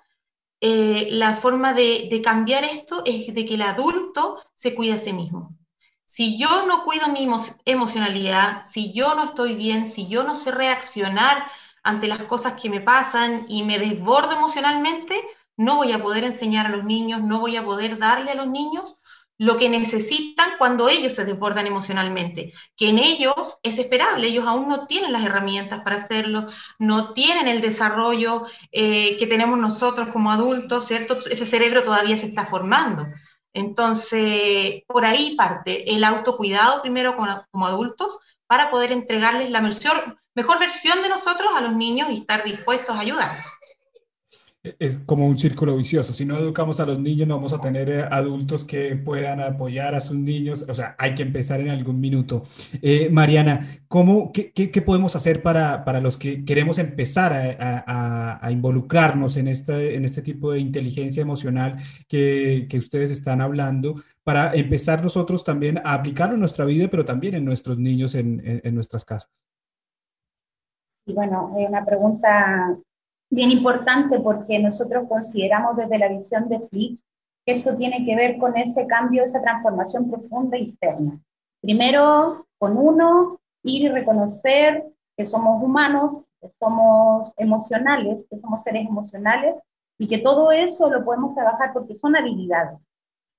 eh, 0.60 1.06
la 1.12 1.36
forma 1.36 1.74
de, 1.74 2.20
cambiar 2.24 2.64
esto 2.64 3.02
es 3.04 3.32
de 3.32 3.44
que 3.44 3.54
el 3.54 3.62
adulto 3.62 4.42
se 4.52 4.74
cuide 4.74 4.94
a 4.94 4.98
sí 4.98 5.12
mismo. 5.12 5.56
Si 6.04 6.36
yo 6.38 6.66
no 6.66 6.84
cuido 6.84 7.06
mi 7.06 7.28
emocionalidad, 7.64 8.62
si 8.64 8.92
yo 8.92 9.14
no 9.14 9.26
estoy 9.26 9.54
bien, 9.54 9.86
si 9.86 10.08
yo 10.08 10.24
no 10.24 10.34
sé 10.34 10.50
reaccionar 10.50 11.46
ante 11.84 12.08
las 12.08 12.24
cosas 12.24 12.60
que 12.60 12.70
me 12.70 12.80
pasan 12.80 13.44
y 13.48 13.62
me 13.62 13.78
desbordo 13.78 14.32
emocionalmente, 14.32 15.22
no 15.56 15.76
voy 15.76 15.92
a 15.92 16.02
poder 16.02 16.24
enseñar 16.24 16.66
a 16.66 16.70
los 16.70 16.84
niños, 16.84 17.22
no 17.22 17.40
voy 17.40 17.56
a 17.56 17.64
poder 17.64 17.98
darle 17.98 18.32
a 18.32 18.34
los 18.34 18.48
niños 18.48 18.96
lo 19.36 19.56
que 19.56 19.68
necesitan 19.68 20.50
cuando 20.58 20.88
ellos 20.88 21.14
se 21.14 21.24
desbordan 21.24 21.66
emocionalmente, 21.66 22.52
que 22.76 22.88
en 22.90 22.98
ellos 22.98 23.34
es 23.62 23.78
esperable, 23.78 24.28
ellos 24.28 24.46
aún 24.46 24.68
no 24.68 24.86
tienen 24.86 25.12
las 25.12 25.24
herramientas 25.24 25.82
para 25.82 25.96
hacerlo, 25.96 26.46
no 26.78 27.12
tienen 27.12 27.48
el 27.48 27.60
desarrollo 27.60 28.44
eh, 28.70 29.16
que 29.18 29.26
tenemos 29.26 29.58
nosotros 29.58 30.08
como 30.10 30.30
adultos, 30.30 30.86
¿cierto? 30.86 31.18
Ese 31.28 31.46
cerebro 31.46 31.82
todavía 31.82 32.16
se 32.16 32.26
está 32.26 32.46
formando. 32.46 33.04
Entonces, 33.52 34.82
por 34.86 35.04
ahí 35.04 35.34
parte 35.36 35.94
el 35.94 36.04
autocuidado 36.04 36.80
primero 36.82 37.16
como, 37.16 37.44
como 37.50 37.66
adultos 37.66 38.18
para 38.46 38.70
poder 38.70 38.92
entregarles 38.92 39.50
la 39.50 39.60
mejor, 39.60 40.18
mejor 40.34 40.58
versión 40.58 41.02
de 41.02 41.08
nosotros 41.08 41.50
a 41.54 41.60
los 41.60 41.74
niños 41.74 42.08
y 42.10 42.18
estar 42.18 42.44
dispuestos 42.44 42.94
a 42.96 43.00
ayudar 43.00 43.36
es 44.78 44.96
como 45.04 45.26
un 45.26 45.38
círculo 45.38 45.76
vicioso. 45.76 46.12
Si 46.14 46.24
no 46.24 46.38
educamos 46.38 46.80
a 46.80 46.86
los 46.86 46.98
niños, 46.98 47.28
no 47.28 47.36
vamos 47.36 47.52
a 47.52 47.60
tener 47.60 47.90
eh, 47.90 48.02
adultos 48.10 48.64
que 48.64 48.96
puedan 48.96 49.40
apoyar 49.40 49.94
a 49.94 50.00
sus 50.00 50.16
niños. 50.16 50.64
O 50.68 50.74
sea, 50.74 50.96
hay 50.98 51.14
que 51.14 51.22
empezar 51.22 51.60
en 51.60 51.68
algún 51.68 52.00
minuto. 52.00 52.44
Eh, 52.80 53.10
Mariana, 53.10 53.80
¿cómo, 53.88 54.32
qué, 54.32 54.82
podemos 54.84 55.14
hacer 55.16 55.42
para, 55.42 55.84
para, 55.84 56.00
los 56.00 56.16
que 56.16 56.44
queremos 56.44 56.78
empezar 56.78 57.32
a, 57.60 58.50
involucrarnos 58.50 59.36
en 59.36 59.48
este, 59.48 59.96
en 59.96 60.04
este 60.04 60.22
tipo 60.22 60.52
de 60.52 60.60
inteligencia 60.60 61.20
emocional 61.22 61.76
que, 62.08 62.66
que, 62.68 62.78
ustedes 62.78 63.10
están 63.10 63.40
hablando, 63.40 63.96
para 64.22 64.54
empezar 64.54 65.02
nosotros 65.02 65.44
también 65.44 65.80
a 65.84 65.94
aplicarlo 65.94 66.34
en 66.34 66.40
nuestra 66.40 66.64
vida, 66.64 66.88
pero 66.88 67.04
también 67.04 67.34
en 67.34 67.44
nuestros 67.44 67.78
niños, 67.78 68.14
en, 68.14 68.60
en 68.64 68.74
nuestras 68.74 69.04
casas? 69.04 69.30
Y 71.06 71.12
bueno, 71.12 71.52
una 71.54 71.84
pregunta 71.84 72.76
bien 73.30 73.50
importante 73.50 74.20
porque 74.20 74.58
nosotros 74.58 75.08
consideramos 75.08 75.76
desde 75.76 75.98
la 75.98 76.08
visión 76.08 76.48
de 76.48 76.60
Flitch 76.68 77.00
que 77.44 77.56
esto 77.56 77.76
tiene 77.76 78.04
que 78.04 78.16
ver 78.16 78.38
con 78.38 78.56
ese 78.56 78.86
cambio, 78.86 79.24
esa 79.24 79.42
transformación 79.42 80.10
profunda 80.10 80.56
interna. 80.56 81.20
Primero, 81.60 82.46
con 82.58 82.76
uno, 82.78 83.38
ir 83.62 83.82
y 83.82 83.88
reconocer 83.88 84.84
que 85.16 85.26
somos 85.26 85.62
humanos, 85.62 86.24
que 86.40 86.50
somos 86.58 87.34
emocionales, 87.36 88.26
que 88.30 88.38
somos 88.38 88.62
seres 88.62 88.86
emocionales 88.86 89.56
y 89.98 90.08
que 90.08 90.18
todo 90.18 90.52
eso 90.52 90.90
lo 90.90 91.04
podemos 91.04 91.34
trabajar 91.34 91.72
porque 91.72 91.96
son 91.96 92.16
habilidades 92.16 92.78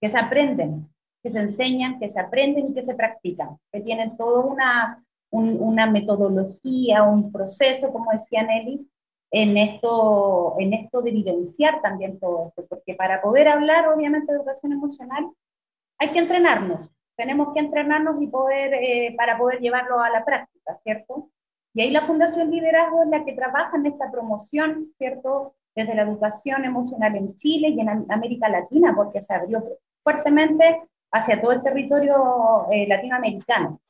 que 0.02 0.10
se 0.10 0.18
aprenden, 0.18 0.88
que 1.24 1.32
se 1.32 1.40
enseñan, 1.40 2.00
que 2.00 2.10
se 2.10 2.20
aprenden 2.20 2.68
y 2.70 2.74
que 2.74 2.84
se 2.84 2.96
practican, 2.96 3.58
que 3.72 3.82
tienen 3.82 4.16
toda 4.18 4.46
una, 4.46 5.04
una 5.36 5.86
metodología, 5.88 7.04
un 7.04 7.32
proceso, 7.32 7.92
como 7.92 8.12
decía 8.12 8.44
Nelly, 8.44 8.88
en 9.32 9.58
esto, 9.58 10.56
en 10.60 10.74
esto 10.74 11.02
de 11.02 11.12
vivenciar 11.12 11.82
también 11.82 12.20
todo 12.20 12.48
esto, 12.50 12.66
porque 12.70 12.94
para 12.94 13.22
poder 13.22 13.48
hablar, 13.48 13.88
obviamente, 13.90 14.32
de 14.32 14.38
educación 14.38 14.74
emocional, 14.74 15.30
hay 15.98 16.12
que 16.12 16.20
entrenarnos, 16.20 16.90
tenemos 17.16 17.54
que 17.54 17.60
entrenarnos 17.60 18.22
y 18.22 18.28
poder, 18.28 18.74
eh, 18.74 19.16
para 19.18 19.38
poder 19.38 19.60
llevarlo 19.60 20.00
a 20.00 20.10
la 20.10 20.24
práctica, 20.24 20.78
¿cierto? 20.84 21.30
Y 21.74 21.82
ahí 21.82 21.92
la 21.92 22.06
Fundación 22.06 22.52
Liderazgo 22.52 23.04
es 23.04 23.10
la 23.10 23.26
que 23.26 23.34
trabaja 23.34 23.76
en 23.76 23.88
esta 23.88 24.10
promoción, 24.12 24.94
¿cierto? 24.98 25.56
Desde 25.76 25.96
la 25.96 26.04
educación 26.04 26.64
emocional 26.64 27.16
en 27.16 27.36
Chile 27.36 27.70
y 27.70 27.80
en 27.82 28.06
América 28.10 28.48
Latina, 28.48 28.94
porque 28.96 29.22
se 29.22 29.34
abrió 29.34 29.64
fuertemente 30.02 30.82
hacia 31.12 31.42
todo 31.42 31.52
el 31.52 31.64
territorio 31.64 32.68
eh, 32.72 32.88
latinoamericano. 32.88 33.82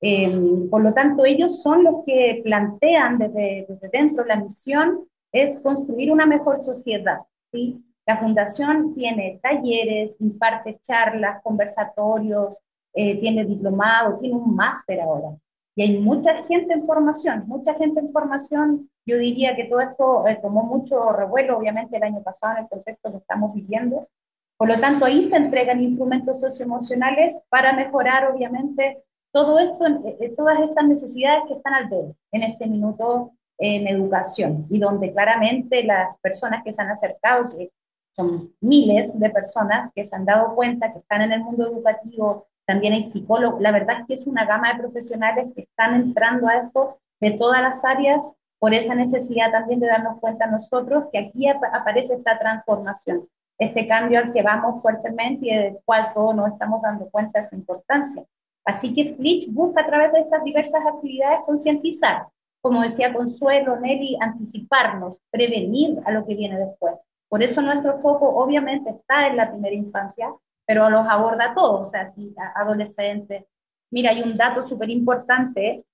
Em, 0.00 0.68
por 0.68 0.82
lo 0.82 0.92
tanto, 0.92 1.24
ellos 1.24 1.62
son 1.62 1.84
los 1.84 2.04
que 2.04 2.40
plantean 2.44 3.18
desde, 3.18 3.66
desde, 3.68 3.88
dentro 3.88 4.24
la 4.24 4.36
misión 4.36 5.06
es 5.32 5.60
construir 5.60 6.12
una 6.12 6.26
mejor 6.26 6.60
sociedad. 6.60 7.20
¿sí? 7.50 7.82
La 8.06 8.18
fundación 8.18 8.94
tiene 8.94 9.40
talleres, 9.42 10.16
imparte 10.20 10.78
charlas, 10.80 11.42
conversatorios, 11.42 12.58
eh, 12.94 13.18
tiene 13.20 13.44
diplomado, 13.44 14.18
tiene 14.18 14.36
un 14.36 14.54
máster 14.54 15.00
ahora. 15.00 15.36
Y 15.74 15.82
hay 15.82 15.98
mucha 15.98 16.42
gente 16.44 16.72
en 16.72 16.86
formación, 16.86 17.44
mucha 17.46 17.74
gente 17.74 18.00
en 18.00 18.12
formación. 18.12 18.90
Yo 19.04 19.18
diría 19.18 19.54
que 19.54 19.64
todo 19.64 19.80
esto 19.80 20.26
eh, 20.26 20.38
tomó 20.40 20.62
mucho 20.62 21.12
revuelo, 21.12 21.58
obviamente, 21.58 21.96
el 21.96 22.02
año 22.02 22.22
pasado 22.22 22.54
en 22.56 22.64
el 22.64 22.68
contexto 22.68 23.10
que 23.10 23.18
estamos 23.18 23.52
viviendo. 23.54 24.08
Por 24.56 24.68
lo 24.68 24.80
tanto, 24.80 25.04
ahí 25.04 25.28
se 25.28 25.36
entregan 25.36 25.82
instrumentos 25.82 26.40
socioemocionales 26.40 27.38
para 27.50 27.74
mejorar, 27.74 28.32
obviamente, 28.32 29.02
todo 29.36 29.58
esto, 29.58 29.84
eh, 30.18 30.32
todas 30.34 30.58
estas 30.60 30.88
necesidades 30.88 31.42
que 31.46 31.54
están 31.56 31.74
al 31.74 31.88
ver 31.88 32.06
en 32.32 32.42
este 32.42 32.66
minuto 32.66 33.32
en 33.58 33.86
educación 33.86 34.66
y 34.70 34.78
donde 34.78 35.12
claramente 35.12 35.84
las 35.84 36.18
personas 36.22 36.64
que 36.64 36.72
se 36.72 36.80
han 36.80 36.88
acercado, 36.88 37.50
que 37.50 37.70
son 38.14 38.54
miles 38.62 39.18
de 39.20 39.28
personas 39.28 39.90
que 39.94 40.06
se 40.06 40.16
han 40.16 40.24
dado 40.24 40.54
cuenta 40.54 40.90
que 40.90 41.00
están 41.00 41.20
en 41.20 41.32
el 41.32 41.40
mundo 41.40 41.66
educativo, 41.66 42.46
también 42.64 42.94
hay 42.94 43.04
psicólogos, 43.04 43.60
la 43.60 43.72
verdad 43.72 44.00
es 44.00 44.06
que 44.06 44.14
es 44.14 44.26
una 44.26 44.46
gama 44.46 44.72
de 44.72 44.78
profesionales 44.78 45.52
que 45.54 45.64
están 45.64 45.96
entrando 45.96 46.48
a 46.48 46.56
esto 46.56 46.96
de 47.20 47.32
todas 47.32 47.60
las 47.60 47.84
áreas 47.84 48.22
por 48.58 48.72
esa 48.72 48.94
necesidad 48.94 49.50
también 49.50 49.80
de 49.80 49.88
darnos 49.88 50.18
cuenta 50.18 50.46
nosotros 50.46 51.08
que 51.12 51.18
aquí 51.18 51.46
aparece 51.46 52.14
esta 52.14 52.38
transformación, 52.38 53.28
este 53.58 53.86
cambio 53.86 54.18
al 54.18 54.32
que 54.32 54.42
vamos 54.42 54.80
fuertemente 54.80 55.46
y 55.46 55.54
del 55.54 55.78
cual 55.84 56.12
todos 56.14 56.34
nos 56.34 56.52
estamos 56.52 56.80
dando 56.80 57.10
cuenta 57.10 57.42
de 57.42 57.50
su 57.50 57.54
importancia. 57.54 58.24
Así 58.66 58.92
que 58.92 59.14
Flitch 59.14 59.48
busca 59.52 59.82
a 59.82 59.86
través 59.86 60.12
de 60.12 60.20
estas 60.20 60.42
diversas 60.42 60.84
actividades 60.84 61.40
concientizar, 61.46 62.26
como 62.60 62.82
decía 62.82 63.14
Consuelo, 63.14 63.78
Nelly, 63.78 64.18
anticiparnos, 64.20 65.18
prevenir 65.30 66.00
a 66.04 66.10
lo 66.10 66.26
que 66.26 66.34
viene 66.34 66.58
después. 66.58 66.94
Por 67.28 67.42
eso 67.44 67.62
nuestro 67.62 68.00
foco 68.00 68.28
obviamente 68.28 68.90
está 68.90 69.28
en 69.28 69.36
la 69.36 69.50
primera 69.50 69.74
infancia, 69.74 70.32
pero 70.66 70.90
los 70.90 71.06
aborda 71.06 71.52
a 71.52 71.54
todos, 71.54 71.86
o 71.86 71.88
sea, 71.88 72.10
si 72.10 72.34
adolescentes. 72.56 73.44
Mira, 73.92 74.10
hay 74.10 74.22
un 74.22 74.36
dato 74.36 74.64
súper 74.64 74.90
importante, 74.90 75.84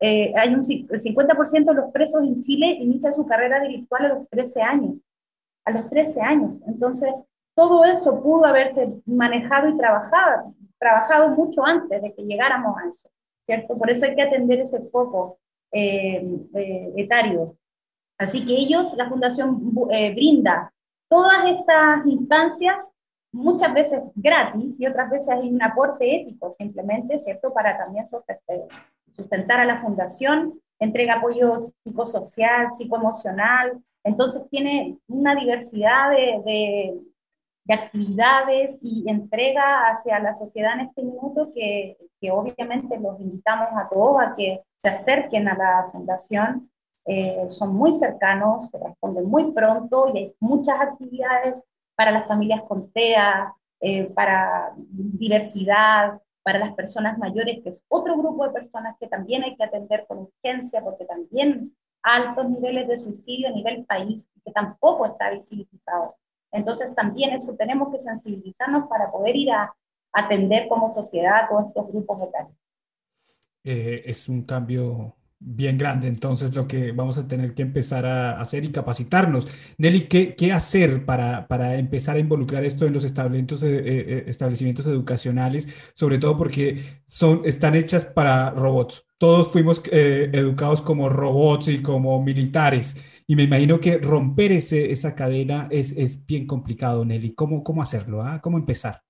eh, 0.00 0.32
hay 0.36 0.54
un, 0.54 0.60
el 0.60 1.00
50% 1.02 1.64
de 1.64 1.74
los 1.74 1.90
presos 1.92 2.22
en 2.22 2.42
Chile 2.42 2.76
inicia 2.78 3.14
su 3.14 3.26
carrera 3.26 3.58
delictual 3.58 4.04
a 4.04 4.08
los 4.08 4.28
13 4.28 4.60
años, 4.60 4.96
a 5.64 5.70
los 5.70 5.88
13 5.88 6.20
años. 6.20 6.52
Entonces, 6.66 7.10
todo 7.54 7.86
eso 7.86 8.22
pudo 8.22 8.44
haberse 8.44 8.92
manejado 9.06 9.70
y 9.70 9.78
trabajado, 9.78 10.54
trabajado 10.80 11.28
mucho 11.28 11.64
antes 11.64 12.02
de 12.02 12.12
que 12.14 12.22
llegáramos 12.22 12.76
a 12.78 12.88
eso, 12.88 13.08
¿cierto? 13.46 13.78
Por 13.78 13.90
eso 13.90 14.06
hay 14.06 14.16
que 14.16 14.22
atender 14.22 14.60
ese 14.60 14.80
foco 14.90 15.38
eh, 15.70 16.26
eh, 16.54 16.92
etario. 16.96 17.56
Así 18.18 18.44
que 18.44 18.54
ellos, 18.54 18.92
la 18.96 19.08
Fundación 19.08 19.72
eh, 19.92 20.12
brinda 20.12 20.72
todas 21.08 21.44
estas 21.46 22.06
instancias, 22.06 22.90
muchas 23.32 23.72
veces 23.72 24.02
gratis 24.14 24.74
y 24.80 24.86
otras 24.86 25.10
veces 25.10 25.28
hay 25.28 25.48
un 25.48 25.62
aporte 25.62 26.22
ético 26.22 26.50
simplemente, 26.52 27.18
¿cierto? 27.18 27.52
Para 27.52 27.78
también 27.78 28.06
sustentar 29.12 29.60
a 29.60 29.64
la 29.64 29.80
Fundación, 29.82 30.58
entrega 30.78 31.14
apoyo 31.14 31.58
psicosocial, 31.84 32.70
psicoemocional, 32.70 33.80
entonces 34.02 34.48
tiene 34.50 34.98
una 35.08 35.34
diversidad 35.34 36.10
de, 36.10 36.42
de 36.44 37.00
actividades 37.68 38.78
y 38.82 39.04
entrega 39.08 39.88
hacia 39.88 40.18
la 40.18 40.34
sociedad 40.34 40.74
en 40.74 40.86
este 40.86 41.02
minuto 41.02 41.52
que, 41.54 41.96
que, 42.20 42.30
obviamente 42.30 42.98
los 42.98 43.20
invitamos 43.20 43.68
a 43.76 43.88
todos 43.88 44.20
a 44.20 44.34
que 44.36 44.62
se 44.82 44.88
acerquen 44.88 45.48
a 45.48 45.56
la 45.56 45.88
fundación. 45.92 46.70
Eh, 47.06 47.46
son 47.50 47.74
muy 47.74 47.92
cercanos, 47.94 48.70
se 48.70 48.78
responden 48.78 49.26
muy 49.26 49.52
pronto 49.52 50.10
y 50.12 50.18
hay 50.18 50.34
muchas 50.40 50.80
actividades 50.80 51.56
para 51.96 52.12
las 52.12 52.26
familias 52.26 52.62
con 52.68 52.90
TEA, 52.92 53.54
eh, 53.80 54.04
para 54.14 54.72
diversidad, 54.76 56.20
para 56.42 56.58
las 56.58 56.74
personas 56.74 57.18
mayores, 57.18 57.62
que 57.62 57.70
es 57.70 57.82
otro 57.88 58.16
grupo 58.16 58.46
de 58.46 58.52
personas 58.52 58.96
que 58.98 59.06
también 59.06 59.42
hay 59.42 59.56
que 59.56 59.64
atender 59.64 60.06
con 60.06 60.18
urgencia, 60.18 60.82
porque 60.82 61.04
también 61.04 61.74
altos 62.02 62.48
niveles 62.48 62.88
de 62.88 62.98
suicidio 62.98 63.48
a 63.48 63.52
nivel 63.52 63.84
país, 63.84 64.24
que 64.44 64.52
tampoco 64.52 65.06
está 65.06 65.30
visibilizado. 65.30 66.16
Entonces 66.52 66.94
también 66.94 67.30
eso 67.32 67.54
tenemos 67.56 67.90
que 67.92 68.02
sensibilizarnos 68.02 68.88
para 68.88 69.10
poder 69.10 69.36
ir 69.36 69.52
a 69.52 69.74
atender 70.12 70.68
como 70.68 70.92
sociedad 70.92 71.44
a 71.44 71.48
todos 71.48 71.68
estos 71.68 71.88
grupos 71.88 72.22
etarios. 72.22 72.56
Eh, 73.62 74.02
es 74.06 74.28
un 74.28 74.42
cambio 74.42 75.14
bien 75.40 75.78
grande, 75.78 76.06
entonces 76.06 76.54
lo 76.54 76.68
que 76.68 76.92
vamos 76.92 77.16
a 77.18 77.26
tener 77.26 77.54
que 77.54 77.62
empezar 77.62 78.04
a 78.06 78.40
hacer 78.40 78.64
y 78.64 78.70
capacitarnos. 78.70 79.48
Nelly, 79.78 80.02
¿qué, 80.02 80.34
qué 80.36 80.52
hacer 80.52 81.06
para, 81.06 81.48
para, 81.48 81.76
empezar 81.76 82.16
a 82.16 82.20
involucrar 82.20 82.64
esto 82.64 82.86
en 82.86 82.92
los 82.92 83.04
establecimientos, 83.04 83.62
eh, 83.62 83.68
eh, 83.72 84.24
establecimientos 84.26 84.86
educacionales, 84.86 85.68
sobre 85.94 86.18
todo 86.18 86.36
porque 86.36 87.02
son, 87.06 87.42
están 87.44 87.74
hechas 87.74 88.04
para 88.04 88.50
robots? 88.50 89.06
Todos 89.18 89.48
fuimos 89.48 89.82
educados 89.92 90.80
como 90.82 91.08
robots 91.08 91.68
y 91.68 91.82
como 91.82 92.22
militares, 92.22 93.22
y 93.26 93.36
me 93.36 93.44
imagino 93.44 93.80
que 93.80 93.98
romper 93.98 94.52
ese, 94.52 94.92
esa 94.92 95.14
cadena 95.14 95.68
es, 95.70 95.92
es 95.92 96.26
bien 96.26 96.46
complicado, 96.46 97.04
Nelly. 97.04 97.34
¿Cómo, 97.34 97.62
cómo 97.62 97.82
hacerlo? 97.82 98.22
Ah? 98.22 98.40
¿Cómo 98.42 98.58
empezar? 98.58 99.02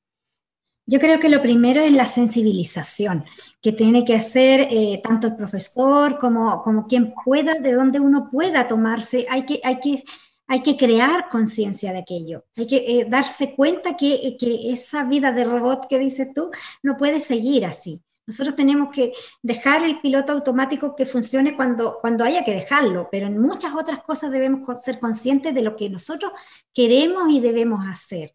Yo 0.86 0.98
creo 0.98 1.20
que 1.20 1.28
lo 1.28 1.40
primero 1.40 1.82
es 1.82 1.92
la 1.92 2.06
sensibilización 2.06 3.24
que 3.62 3.72
tiene 3.72 4.04
que 4.04 4.14
hacer 4.14 4.68
eh, 4.70 5.00
tanto 5.02 5.28
el 5.28 5.36
profesor 5.36 6.18
como, 6.18 6.62
como 6.62 6.86
quien 6.86 7.14
pueda, 7.24 7.54
de 7.54 7.74
donde 7.74 8.00
uno 8.00 8.28
pueda 8.30 8.66
tomarse. 8.66 9.26
Hay 9.30 9.44
que, 9.44 9.60
hay 9.62 9.78
que, 9.78 10.02
hay 10.48 10.62
que 10.62 10.76
crear 10.76 11.28
conciencia 11.28 11.92
de 11.92 11.98
aquello. 11.98 12.44
Hay 12.56 12.66
que 12.66 12.76
eh, 12.76 13.06
darse 13.08 13.54
cuenta 13.54 13.96
que, 13.96 14.36
que 14.38 14.72
esa 14.72 15.04
vida 15.04 15.32
de 15.32 15.44
robot 15.44 15.86
que 15.88 15.98
dices 15.98 16.28
tú 16.34 16.50
no 16.82 16.96
puede 16.96 17.20
seguir 17.20 17.66
así. 17.66 18.02
Nosotros 18.26 18.54
tenemos 18.54 18.90
que 18.92 19.12
dejar 19.42 19.82
el 19.82 20.00
piloto 20.00 20.32
automático 20.32 20.94
que 20.94 21.04
funcione 21.04 21.56
cuando, 21.56 21.98
cuando 22.00 22.24
haya 22.24 22.44
que 22.44 22.54
dejarlo, 22.54 23.08
pero 23.10 23.26
en 23.26 23.40
muchas 23.40 23.74
otras 23.74 24.02
cosas 24.04 24.30
debemos 24.30 24.80
ser 24.80 25.00
conscientes 25.00 25.54
de 25.54 25.62
lo 25.62 25.74
que 25.74 25.90
nosotros 25.90 26.32
queremos 26.72 27.28
y 27.30 27.40
debemos 27.40 27.86
hacer 27.88 28.34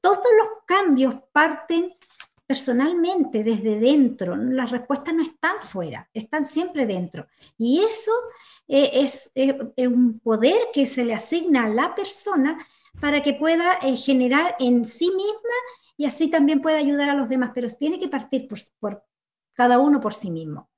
todos 0.00 0.24
los 0.38 0.48
cambios 0.66 1.14
parten 1.32 1.96
personalmente, 2.46 3.42
desde 3.42 3.78
dentro. 3.78 4.36
Las 4.36 4.70
respuestas 4.70 5.14
no 5.14 5.22
están 5.22 5.60
fuera, 5.60 6.08
están 6.14 6.44
siempre 6.44 6.86
dentro. 6.86 7.26
Y 7.58 7.80
eso 7.80 8.12
eh, 8.68 8.90
es, 8.94 9.32
un 9.76 10.20
poder 10.20 10.68
que 10.72 10.86
se 10.86 11.04
le 11.04 11.14
asigna 11.14 11.64
a 11.64 11.68
la 11.68 11.94
persona 11.94 12.64
para 13.00 13.22
que 13.22 13.34
pueda 13.34 13.78
eh, 13.82 13.96
generar 13.96 14.56
en 14.58 14.84
sí 14.84 15.10
misma 15.10 15.54
y 15.96 16.06
así 16.06 16.30
también 16.30 16.62
pueda 16.62 16.78
ayudar 16.78 17.10
a 17.10 17.14
los 17.14 17.28
demás, 17.28 17.50
pero 17.54 17.68
tiene 17.68 17.98
que 17.98 18.08
partir 18.08 18.48
por, 18.48 19.02
cada 19.54 19.78
uno 19.78 20.00
por 20.00 20.14
sí 20.14 20.30
mismo. 20.30 20.68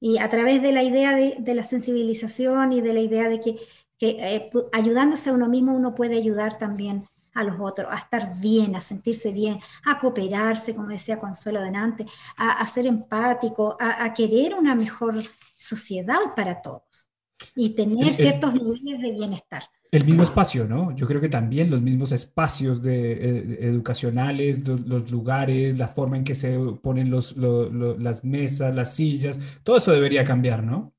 Y 0.00 0.18
a 0.18 0.28
través 0.30 0.62
de 0.62 0.72
la 0.72 0.82
idea 0.82 1.14
de, 1.14 1.54
la 1.54 1.64
sensibilización 1.64 2.72
y 2.72 2.80
de 2.80 2.92
la 2.92 3.00
idea 3.00 3.28
de 3.28 3.40
que, 3.40 3.58
eh, 4.00 4.50
ayudándose 4.72 5.30
a 5.30 5.32
uno 5.32 5.48
mismo 5.48 5.74
uno 5.74 5.94
puede 5.96 6.16
ayudar 6.16 6.56
también 6.56 7.08
a 7.38 7.44
los 7.44 7.56
otros, 7.60 7.86
a 7.88 7.94
estar 7.94 8.36
bien, 8.40 8.74
a 8.74 8.80
sentirse 8.80 9.30
bien, 9.32 9.60
a 9.86 9.96
cooperarse, 9.96 10.74
como 10.74 10.88
decía 10.88 11.20
Consuelo 11.20 11.62
delante, 11.62 12.04
a, 12.36 12.66
ser 12.66 12.86
empático, 12.86 13.76
a, 13.78 14.12
querer 14.12 14.54
una 14.54 14.74
mejor 14.74 15.14
sociedad 15.56 16.18
para 16.34 16.60
todos 16.60 17.10
y 17.54 17.70
tener 17.70 18.12
ciertos 18.12 18.54
niveles 18.54 19.00
de 19.00 19.12
bienestar. 19.12 19.62
El 19.92 20.04
mismo 20.04 20.24
espacio, 20.24 20.66
¿no? 20.66 20.94
Yo 20.96 21.06
creo 21.06 21.20
que 21.20 21.28
también 21.28 21.70
los 21.70 21.80
mismos 21.80 22.10
espacios 22.10 22.82
de, 22.82 23.12
eh, 23.12 23.58
educacionales, 23.60 24.66
los, 24.66 25.08
lugares, 25.08 25.78
la 25.78 25.86
forma 25.86 26.16
en 26.16 26.24
que 26.24 26.34
se 26.34 26.58
ponen 26.82 27.08
los, 27.08 27.36
las 27.36 28.24
mesas, 28.24 28.74
las 28.74 28.94
sillas, 28.94 29.38
todo 29.62 29.76
eso 29.76 29.92
debería 29.92 30.24
cambiar, 30.24 30.64
¿no? 30.64 30.92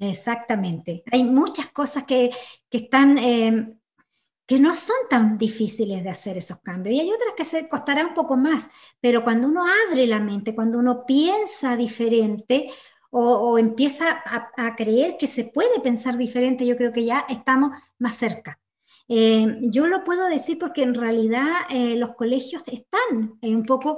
Exactamente. 0.00 1.04
Hay 1.12 1.22
muchas 1.22 1.70
cosas 1.70 2.04
que, 2.04 2.30
que 2.68 2.78
están 2.78 3.18
eh, 3.18 3.75
que 4.46 4.60
no 4.60 4.74
son 4.74 4.96
tan 5.10 5.36
difíciles 5.36 6.04
de 6.04 6.10
hacer 6.10 6.38
esos 6.38 6.60
cambios 6.60 6.94
y 6.94 7.00
hay 7.00 7.10
otras 7.10 7.34
que 7.36 7.44
se 7.44 7.68
costará 7.68 8.06
un 8.06 8.14
poco 8.14 8.36
más, 8.36 8.70
pero 9.00 9.24
cuando 9.24 9.48
uno 9.48 9.64
abre 9.88 10.06
la 10.06 10.20
mente, 10.20 10.54
cuando 10.54 10.78
uno 10.78 11.04
piensa 11.04 11.76
diferente 11.76 12.70
o, 13.10 13.58
empieza 13.58 14.22
a, 14.24 14.76
creer 14.76 15.16
que 15.18 15.26
se 15.26 15.44
puede 15.44 15.80
pensar 15.80 16.18
diferente, 16.18 16.66
yo 16.66 16.76
creo 16.76 16.92
que 16.92 17.04
ya 17.04 17.24
estamos 17.28 17.70
más 17.98 18.14
cerca. 18.16 18.60
Eh, 19.08 19.58
yo 19.62 19.86
lo 19.86 20.04
puedo 20.04 20.26
decir 20.26 20.58
porque 20.58 20.82
en 20.82 20.94
realidad 20.94 21.52
eh, 21.70 21.96
los 21.96 22.14
colegios 22.14 22.62
están 22.66 23.38
un 23.40 23.62
poco 23.64 23.96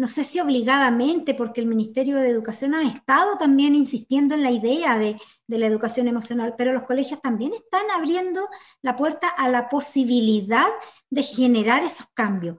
no 0.00 0.06
sé 0.06 0.24
si 0.24 0.40
obligadamente, 0.40 1.34
porque 1.34 1.60
el 1.60 1.66
Ministerio 1.66 2.16
de 2.16 2.30
Educación 2.30 2.72
ha 2.72 2.88
estado 2.88 3.36
también 3.36 3.74
insistiendo 3.74 4.34
en 4.34 4.42
la 4.42 4.50
idea 4.50 4.96
de, 4.96 5.20
la 5.46 5.66
educación 5.66 6.08
emocional, 6.08 6.54
pero 6.56 6.72
los 6.72 6.84
colegios 6.84 7.20
también 7.20 7.52
están 7.52 7.90
abriendo 7.90 8.48
la 8.80 8.96
puerta 8.96 9.28
a 9.28 9.50
la 9.50 9.68
posibilidad 9.68 10.68
de 11.10 11.22
generar 11.22 11.84
esos 11.84 12.06
cambios, 12.14 12.56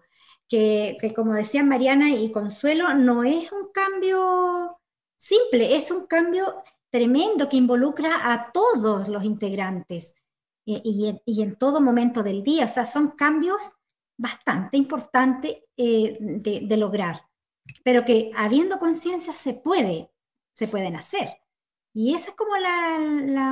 que, 0.48 0.96
como 1.16 1.34
decían 1.34 1.68
Mariana 1.68 2.12
y 2.12 2.32
Consuelo, 2.32 2.94
no 2.94 3.24
es 3.24 3.52
un 3.52 3.72
cambio 3.74 4.78
simple, 5.18 5.76
es 5.76 5.90
un 5.90 6.06
cambio 6.06 6.62
tremendo 6.92 7.50
que 7.50 7.58
involucra 7.58 8.32
a 8.32 8.52
todos 8.52 9.08
los 9.08 9.24
integrantes 9.24 10.14
eh, 10.68 10.80
y, 10.84 11.42
en, 11.42 11.56
todo 11.56 11.82
momento 11.82 12.22
del 12.22 12.44
día. 12.44 12.66
O 12.66 12.68
sea, 12.68 12.86
son 12.86 13.16
cambios 13.16 13.74
bastante 14.16 14.78
importantes 14.78 15.58
eh, 15.76 16.20
de, 16.20 16.78
lograr 16.78 17.31
pero 17.84 18.06
que 18.06 18.32
habiendo 18.36 18.80
conciencia 18.80 19.34
se 19.34 19.54
puede, 19.54 20.10
se 20.54 20.68
pueden 20.68 20.96
hacer. 20.96 21.30
Y 21.94 22.14
esa 22.14 22.32
es 22.32 22.36
como 22.36 22.56
la, 22.58 23.46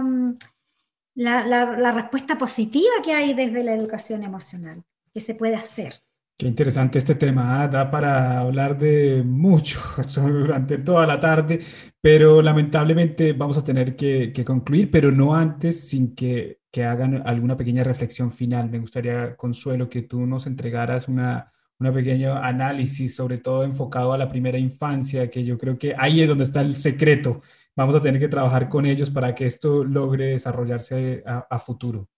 la, 1.15 1.45
la, 1.45 1.91
respuesta 1.91 2.37
positiva 2.37 3.01
que 3.03 3.13
hay 3.13 3.33
desde 3.33 3.63
la 3.63 3.73
educación 3.73 4.23
emocional, 4.23 4.83
que 5.13 5.19
se 5.19 5.35
puede 5.35 5.55
hacer. 5.55 6.01
Qué 6.37 6.47
interesante 6.47 6.99
este 6.99 7.15
tema, 7.15 7.61
¿ah? 7.61 7.67
da 7.67 7.91
para 7.91 8.39
hablar 8.39 8.77
de 8.77 9.23
mucho 9.25 9.81
durante 10.15 10.77
toda 10.77 11.05
la 11.05 11.19
tarde, 11.19 11.59
pero 11.99 12.41
lamentablemente 12.41 13.33
vamos 13.33 13.57
a 13.57 13.63
tener 13.63 13.97
que, 13.97 14.31
que 14.31 14.45
concluir, 14.45 14.89
pero 14.89 15.11
no 15.11 15.35
antes 15.35 15.89
sin 15.89 16.15
que, 16.15 16.61
que, 16.71 16.85
hagan 16.85 17.27
alguna 17.27 17.57
pequeña 17.57 17.83
reflexión 17.83 18.31
final. 18.31 18.69
Me 18.69 18.79
gustaría, 18.79 19.35
Consuelo, 19.35 19.89
que 19.89 20.03
tú 20.03 20.25
nos 20.25 20.47
entregaras 20.47 21.09
una, 21.09 21.51
un 21.79 21.93
pequeño 21.93 22.35
análisis, 22.35 23.15
sobre 23.15 23.37
todo 23.37 23.63
enfocado 23.63 24.11
a 24.11 24.17
la 24.17 24.29
primera 24.29 24.57
infancia, 24.57 25.29
que 25.29 25.45
yo 25.45 25.57
creo 25.57 25.77
que 25.77 25.95
ahí 25.97 26.21
es 26.21 26.27
donde 26.27 26.43
está 26.43 26.61
el 26.61 26.75
secreto. 26.75 27.41
Vamos 27.75 27.95
a 27.95 28.01
tener 28.01 28.19
que 28.19 28.27
trabajar 28.27 28.67
con 28.67 28.85
ellos 28.85 29.09
para 29.09 29.33
que 29.33 29.45
esto 29.45 29.85
logre 29.85 30.27
desarrollarse 30.27 31.23
a, 31.25 31.59
futuro. 31.59 32.09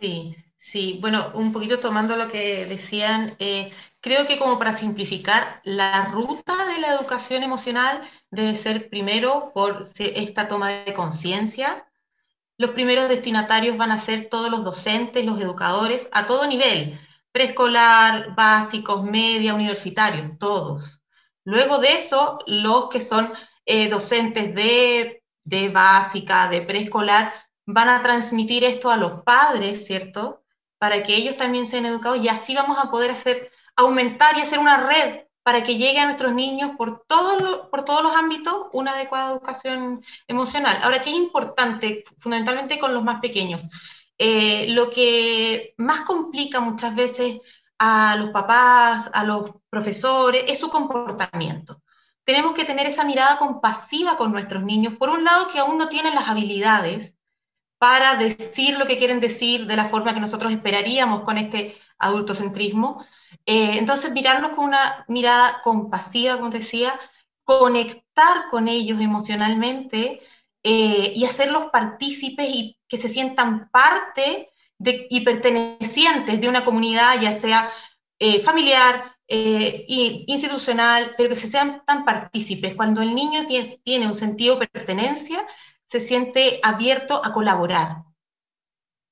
Sí, 0.00 0.34
sí. 0.58 0.98
Bueno, 1.02 1.32
un 1.34 1.52
poquito 1.52 1.78
tomando 1.78 2.16
lo 2.16 2.28
que 2.28 2.64
decían, 2.64 3.36
eh, 3.38 3.70
creo 4.00 4.26
que 4.26 4.38
como 4.38 4.58
para 4.58 4.78
simplificar, 4.78 5.60
la 5.64 6.06
ruta 6.06 6.66
de 6.66 6.80
la 6.80 6.94
educación 6.94 7.42
emocional 7.42 8.00
debe 8.30 8.56
ser 8.56 8.88
primero 8.88 9.52
por 9.52 9.86
esta 9.98 10.48
toma 10.48 10.70
de 10.70 10.94
conciencia. 10.94 11.86
Los 12.56 12.70
primeros 12.70 13.10
destinatarios 13.10 13.76
van 13.76 13.90
a 13.90 13.98
ser 13.98 14.30
todos 14.30 14.50
los 14.50 14.64
docentes, 14.64 15.26
los 15.26 15.38
educadores, 15.38 16.08
a 16.12 16.26
todo 16.26 16.46
nivel 16.46 16.98
preescolar, 17.34 18.32
básicos, 18.36 19.02
media, 19.02 19.54
universitarios, 19.54 20.38
todos. 20.38 21.02
Luego 21.44 21.78
de 21.78 21.94
eso, 21.94 22.38
los 22.46 22.88
que 22.90 23.00
son 23.00 23.32
eh, 23.66 23.88
docentes 23.88 24.54
de, 24.54 25.24
de 25.42 25.68
básica, 25.68 26.48
de 26.48 26.62
preescolar, 26.62 27.34
van 27.66 27.88
a 27.88 28.02
transmitir 28.02 28.62
esto 28.62 28.88
a 28.88 28.96
los 28.96 29.22
padres, 29.22 29.84
¿cierto? 29.84 30.44
Para 30.78 31.02
que 31.02 31.16
ellos 31.16 31.36
también 31.36 31.66
sean 31.66 31.86
educados 31.86 32.22
y 32.22 32.28
así 32.28 32.54
vamos 32.54 32.78
a 32.78 32.88
poder 32.88 33.10
hacer, 33.10 33.50
aumentar 33.74 34.38
y 34.38 34.42
hacer 34.42 34.60
una 34.60 34.86
red 34.86 35.24
para 35.42 35.64
que 35.64 35.76
llegue 35.76 35.98
a 35.98 36.06
nuestros 36.06 36.32
niños 36.34 36.76
por, 36.78 37.04
todo 37.08 37.68
por 37.68 37.84
todos 37.84 38.04
los 38.04 38.14
ámbitos 38.14 38.68
una 38.72 38.92
adecuada 38.92 39.32
educación 39.32 40.04
emocional. 40.28 40.78
Ahora, 40.82 41.02
¿qué 41.02 41.10
es 41.10 41.16
importante, 41.16 42.04
fundamentalmente 42.20 42.78
con 42.78 42.94
los 42.94 43.02
más 43.02 43.20
pequeños? 43.20 43.64
Eh, 44.18 44.66
lo 44.70 44.90
que 44.90 45.74
más 45.76 46.00
complica 46.02 46.60
muchas 46.60 46.94
veces 46.94 47.40
a 47.78 48.16
los 48.16 48.30
papás, 48.30 49.10
a 49.12 49.24
los 49.24 49.50
profesores, 49.68 50.44
es 50.48 50.58
su 50.58 50.70
comportamiento. 50.70 51.82
Tenemos 52.24 52.54
que 52.54 52.64
tener 52.64 52.86
esa 52.86 53.04
mirada 53.04 53.36
compasiva 53.36 54.16
con 54.16 54.32
nuestros 54.32 54.62
niños, 54.62 54.94
por 54.96 55.10
un 55.10 55.24
lado 55.24 55.48
que 55.48 55.58
aún 55.58 55.78
no 55.78 55.88
tienen 55.88 56.14
las 56.14 56.28
habilidades 56.28 57.14
para 57.78 58.16
decir 58.16 58.78
lo 58.78 58.86
que 58.86 58.96
quieren 58.98 59.20
decir 59.20 59.66
de 59.66 59.76
la 59.76 59.88
forma 59.90 60.14
que 60.14 60.20
nosotros 60.20 60.52
esperaríamos 60.52 61.22
con 61.22 61.36
este 61.38 61.76
adultocentrismo. 61.98 63.04
Eh, 63.46 63.76
entonces, 63.78 64.12
mirarlos 64.12 64.52
con 64.52 64.64
una 64.66 65.04
mirada 65.08 65.60
compasiva, 65.62 66.36
como 66.38 66.50
decía, 66.50 66.98
conectar 67.44 68.48
con 68.50 68.68
ellos 68.68 69.00
emocionalmente 69.00 70.20
eh, 70.64 71.12
y 71.14 71.24
hacerlos 71.24 71.70
partícipes 71.70 72.48
y 72.48 72.76
que 72.88 72.98
se 72.98 73.08
sientan 73.08 73.70
parte 73.70 74.50
de, 74.78 75.06
y 75.10 75.20
pertenecientes 75.20 76.40
de 76.40 76.48
una 76.48 76.64
comunidad, 76.64 77.20
ya 77.20 77.32
sea 77.32 77.70
eh, 78.18 78.42
familiar, 78.42 79.12
institucional, 79.26 81.14
pero 81.16 81.30
que 81.30 81.36
se 81.36 81.48
sean 81.48 81.82
tan 81.86 82.04
partícipes. 82.04 82.74
Cuando 82.74 83.00
el 83.00 83.14
niño 83.14 83.40
tiene 83.84 84.06
un 84.06 84.14
sentido 84.14 84.56
de 84.56 84.68
pertenencia, 84.68 85.46
se 85.86 86.00
siente 86.00 86.60
abierto 86.62 87.24
a 87.24 87.32
colaborar. 87.32 88.04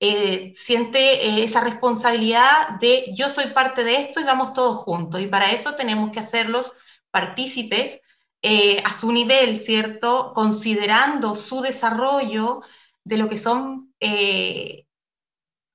Eh, 0.04 0.52
siente 0.56 0.98
eh, 0.98 1.44
esa 1.44 1.60
responsabilidad 1.60 2.70
de 2.80 3.12
yo 3.14 3.30
soy 3.30 3.52
parte 3.52 3.84
de 3.84 4.00
esto 4.00 4.20
y 4.20 4.24
vamos 4.24 4.52
todos 4.52 4.78
juntos. 4.78 5.20
Y 5.20 5.28
para 5.28 5.52
eso 5.52 5.76
tenemos 5.76 6.10
que 6.10 6.18
hacerlos 6.18 6.72
partícipes 7.12 8.00
eh, 8.42 8.82
a 8.84 8.92
su 8.92 9.12
nivel, 9.12 9.60
¿cierto? 9.60 10.32
Considerando 10.34 11.34
su 11.34 11.60
desarrollo 11.60 12.62
de 13.04 13.16
lo 13.16 13.28
que 13.28 13.38
son 13.38 13.94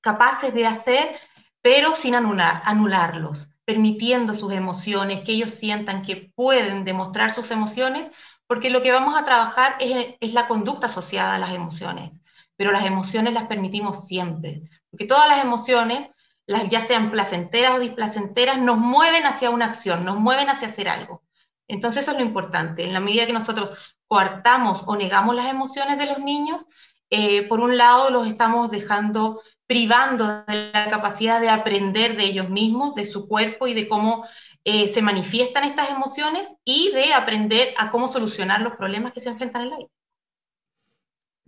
capaces 0.02 0.54
de 0.54 0.66
hacer, 0.66 1.20
pero 1.62 1.94
sin 1.94 2.16
anular, 2.16 2.62
anularlos, 2.66 3.50
permitiendo 3.66 4.34
sus 4.34 4.54
emociones, 4.54 5.22
que 5.22 5.32
ellos 5.34 5.52
sientan 5.52 6.02
que 6.02 6.32
pueden 6.36 6.84
demostrar 6.84 7.34
sus 7.34 7.52
emociones, 7.52 8.12
porque 8.48 8.70
lo 8.70 8.82
que 8.82 8.92
vamos 8.92 9.20
a 9.20 9.26
trabajar 9.26 9.76
es, 9.80 10.16
es 10.20 10.34
la 10.34 10.48
conducta 10.48 10.88
asociada 10.88 11.36
a 11.36 11.40
las 11.40 11.54
emociones 11.54 12.12
pero 12.58 12.72
las 12.72 12.86
emociones 12.86 13.34
las 13.34 13.48
permitimos 13.48 14.06
siempre, 14.08 14.64
porque 14.90 15.06
todas 15.06 15.30
las 15.30 15.44
emociones, 15.44 16.10
las, 16.48 16.68
ya 16.70 16.82
sean 16.82 17.12
placenteras 17.12 17.76
o 17.76 17.80
displacenteras, 17.80 18.60
nos 18.60 18.78
mueven 18.78 19.26
hacia 19.26 19.52
una 19.52 19.66
acción, 19.66 20.04
nos 20.04 20.18
mueven 20.18 20.50
hacia 20.50 20.68
hacer 20.68 20.90
algo. 20.90 21.22
Entonces 21.68 22.04
eso 22.04 22.12
es 22.12 22.18
lo 22.18 22.26
importante, 22.26 22.84
en 22.84 22.94
la 22.94 23.00
medida 23.00 23.26
que 23.26 23.34
nosotros 23.34 23.72
coartamos 24.08 24.84
o 24.88 24.96
negamos 24.96 25.36
las 25.36 25.50
emociones 25.50 25.98
de 25.98 26.06
los 26.06 26.20
niños, 26.20 26.66
eh, 27.10 27.44
por 27.48 27.60
un 27.60 27.78
lado 27.78 28.10
los 28.10 28.28
estamos 28.28 28.72
dejando 28.72 29.42
privando 29.68 30.46
de 30.48 30.72
la 30.74 30.90
capacidad 30.90 31.42
de 31.42 31.50
aprender 31.50 32.16
de 32.16 32.24
ellos 32.24 32.50
mismos, 32.50 32.96
de 32.96 33.06
su 33.06 33.28
cuerpo 33.28 33.68
y 33.68 33.74
de 33.74 33.88
cómo 33.88 34.26
eh, 34.64 34.88
se 34.88 35.02
manifiestan 35.02 35.66
estas 35.66 35.90
emociones 35.90 36.48
y 36.64 36.92
de 36.94 37.14
aprender 37.14 37.74
a 37.78 37.90
cómo 37.90 38.08
solucionar 38.08 38.62
los 38.62 38.76
problemas 38.76 39.12
que 39.12 39.20
se 39.20 39.30
enfrentan 39.30 39.64
en 39.64 39.70
la 39.70 39.78
vida. 39.78 39.90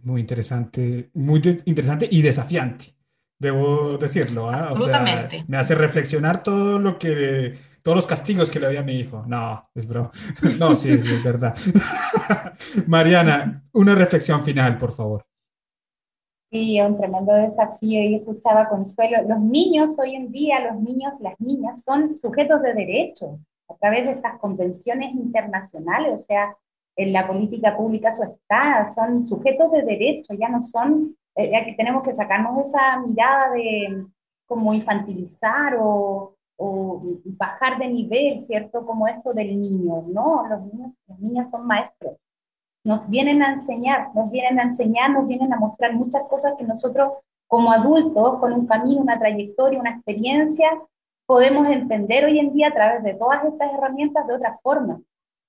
Muy 0.03 0.21
interesante, 0.21 1.10
muy 1.13 1.41
interesante 1.65 2.08
y 2.10 2.21
desafiante, 2.21 2.93
debo 3.39 3.97
decirlo. 3.97 4.49
¿ah? 4.49 4.69
Absolutamente. 4.69 5.45
me 5.47 5.58
hace 5.58 5.75
reflexionar 5.75 6.43
todo 6.43 6.78
lo 6.78 6.99
que, 6.99 7.54
todos 7.82 7.95
los 7.95 8.08
castigos 8.08 8.49
que 8.49 8.60
le 8.60 8.67
había 8.67 8.82
a 8.82 8.84
mi 8.84 8.99
hijo. 8.99 9.23
No, 9.25 9.69
es 9.73 9.88
bro. 9.88 10.12
No, 10.60 10.75
sí, 10.75 10.91
es 10.91 11.23
verdad. 11.23 11.56
Mariana, 12.88 13.63
una 13.73 13.95
reflexión 13.95 14.43
final, 14.43 14.78
por 14.78 14.91
favor. 14.91 15.25
Sí, 16.52 16.82
un 16.82 16.97
tremendo 16.97 17.34
desafío. 17.34 18.02
Y 18.04 18.15
escuchaba 18.15 18.69
Consuelo, 18.69 19.17
los 19.28 19.39
niños 19.39 19.97
hoy 19.99 20.15
en 20.15 20.32
día, 20.32 20.71
los 20.71 20.82
niños, 20.82 21.13
las 21.21 21.39
niñas, 21.39 21.84
son 21.84 22.17
sujetos 22.17 22.62
de 22.62 22.73
derecho 22.73 23.39
a 23.69 23.75
través 23.75 24.06
de 24.06 24.13
estas 24.13 24.39
convenciones 24.39 25.13
internacionales, 25.13 26.19
o 26.21 26.25
sea, 26.25 26.56
en 26.95 27.13
la 27.13 27.28
política 27.28 27.78
pública 27.78 28.10
eso 28.10 28.23
está, 28.23 28.91
son 28.93 29.28
sujetos 29.28 29.71
de 29.71 29.84
derecho, 29.84 30.34
ya 30.34 30.49
no 30.49 30.63
son, 30.63 31.15
eh, 31.39 31.52
ya 31.52 31.63
que 31.63 31.73
tenemos 31.73 32.04
que 32.04 32.13
sacarnos 32.13 32.67
esa 32.67 32.99
mirada 32.99 33.52
de 33.52 34.06
como 34.45 34.73
infantilizar 34.73 35.78
o, 35.80 36.36
o, 36.58 37.02
bajar 37.23 37.80
de 37.80 37.88
nivel, 37.88 38.43
¿cierto? 38.43 38.86
Como 38.86 39.08
esto 39.08 39.34
del 39.34 39.60
niño, 39.60 40.04
no, 40.08 40.45
los 40.49 40.62
niños, 40.65 40.91
las 41.08 41.19
niñas 41.19 41.49
son 41.49 41.65
maestros, 41.65 42.17
nos 42.84 43.08
vienen 43.10 43.41
a 43.41 43.54
enseñar, 43.54 44.13
nos 44.13 44.30
vienen 44.30 44.60
a 44.60 44.63
enseñar, 44.63 45.12
nos 45.12 45.28
vienen 45.28 45.54
a 45.54 45.60
mostrar 45.60 45.93
muchas 45.93 46.23
cosas 46.28 46.56
que 46.58 46.65
nosotros 46.65 47.13
como 47.47 47.71
adultos, 47.71 48.39
con 48.39 48.52
un 48.52 48.67
camino, 48.67 49.02
una 49.02 49.17
trayectoria, 49.17 49.80
una 49.80 49.91
experiencia, 49.91 50.69
podemos 51.25 51.67
entender 51.67 52.25
hoy 52.25 52.39
en 52.39 52.54
día 52.54 52.67
a 52.67 52.73
través 52.73 53.04
de 53.04 53.13
todas 53.13 53.45
estas 53.45 53.73
herramientas 53.73 54.28
de 54.28 54.34
otra 54.34 54.60
forma. 54.62 54.99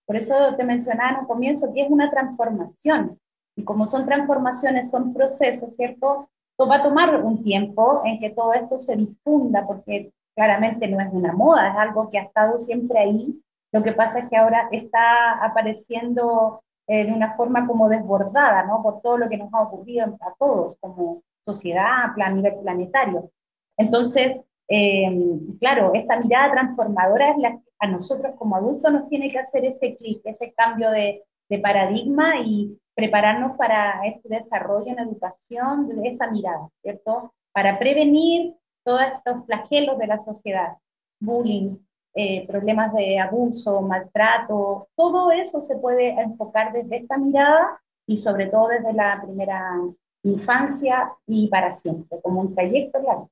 Por 0.07 0.17
eso 0.17 0.35
te 0.57 0.65
mencionaba 0.65 1.11
en 1.11 1.19
un 1.19 1.27
comienzo 1.27 1.73
que 1.75 1.83
es 1.83 1.91
una 1.91 2.11
transformación. 2.11 3.20
Y 3.61 3.65
como 3.65 3.87
son 3.87 4.07
transformaciones, 4.07 4.91
son 4.91 5.13
procesos, 5.13 5.75
¿cierto? 5.77 6.31
Esto 6.53 6.67
va 6.67 6.77
a 6.77 6.83
tomar 6.83 7.23
un 7.23 7.43
tiempo 7.45 8.01
en 8.07 8.19
que 8.19 8.31
todo 8.31 8.55
esto 8.55 8.81
se 8.81 8.97
difunda, 8.97 9.67
porque 9.67 10.13
claramente 10.35 10.89
no 10.89 10.99
es 10.99 11.13
una 11.13 11.33
moda, 11.33 11.69
es 11.69 11.77
algo 11.77 12.09
que 12.09 12.19
ha 12.19 12.23
estado 12.23 12.59
siempre 12.59 12.99
ahí. 12.99 13.39
Lo 13.73 13.83
que 13.83 13.93
pasa 13.93 14.21
es 14.21 14.31
que 14.31 14.37
ahora 14.37 14.69
está 14.73 15.45
apareciendo 15.45 16.63
de 16.87 17.13
una 17.13 17.37
forma 17.37 17.67
como 17.67 17.89
desbordada, 17.89 18.65
¿no? 18.65 18.83
Por 18.83 19.03
todo 19.03 19.19
lo 19.19 19.29
que 19.29 19.37
nos 19.37 19.53
ha 19.53 19.61
ocurrido 19.61 20.07
a 20.07 20.35
todos, 20.39 20.77
como 20.81 21.23
sociedad 21.43 22.15
a 22.19 22.31
nivel 22.31 22.55
planetario. 22.63 23.31
Entonces, 23.77 24.41
eh, 24.69 25.39
claro, 25.61 25.93
esta 25.95 26.19
mirada 26.19 26.53
transformadora 26.53 27.31
es 27.31 27.39
la 27.39 27.51
que 27.53 27.63
a 27.81 27.89
nosotros 27.89 28.35
como 28.39 28.57
adultos 28.57 28.93
nos 28.93 29.09
tiene 29.09 29.29
que 29.29 29.39
hacer 29.39 29.65
ese 29.65 29.97
clic, 29.97 30.21
ese 30.25 30.53
cambio 30.53 30.91
de, 30.91 31.23
paradigma 31.63 32.39
y 32.45 32.79
prepararnos 32.95 33.57
para 33.57 34.07
este 34.07 34.29
desarrollo 34.29 34.93
en 34.93 34.99
educación 34.99 35.89
de 35.89 36.09
esa 36.09 36.31
mirada, 36.31 36.69
¿cierto? 36.83 37.33
Para 37.53 37.79
prevenir 37.79 38.55
todos 38.85 39.03
estos 39.03 39.47
flagelos 39.47 39.99
de 39.99 40.07
la 40.07 40.19
sociedad, 40.19 40.77
bullying, 41.21 41.77
eh, 42.15 42.47
problemas 42.47 42.93
de 42.93 43.19
abuso, 43.21 43.81
maltrato, 43.83 44.89
todo 44.97 45.31
eso 45.31 45.65
se 45.67 45.77
puede 45.77 46.11
enfocar 46.21 46.73
desde 46.73 46.97
esta 46.97 47.17
mirada 47.17 47.81
y 48.07 48.19
sobre 48.19 48.47
todo 48.47 48.69
desde 48.69 48.93
la 48.93 49.21
primera 49.23 49.77
infancia 50.25 51.13
y 51.27 51.49
para 51.49 51.75
siempre, 51.75 52.21
como 52.21 52.41
un 52.41 52.55
trayecto 52.55 53.01
largo. 53.01 53.31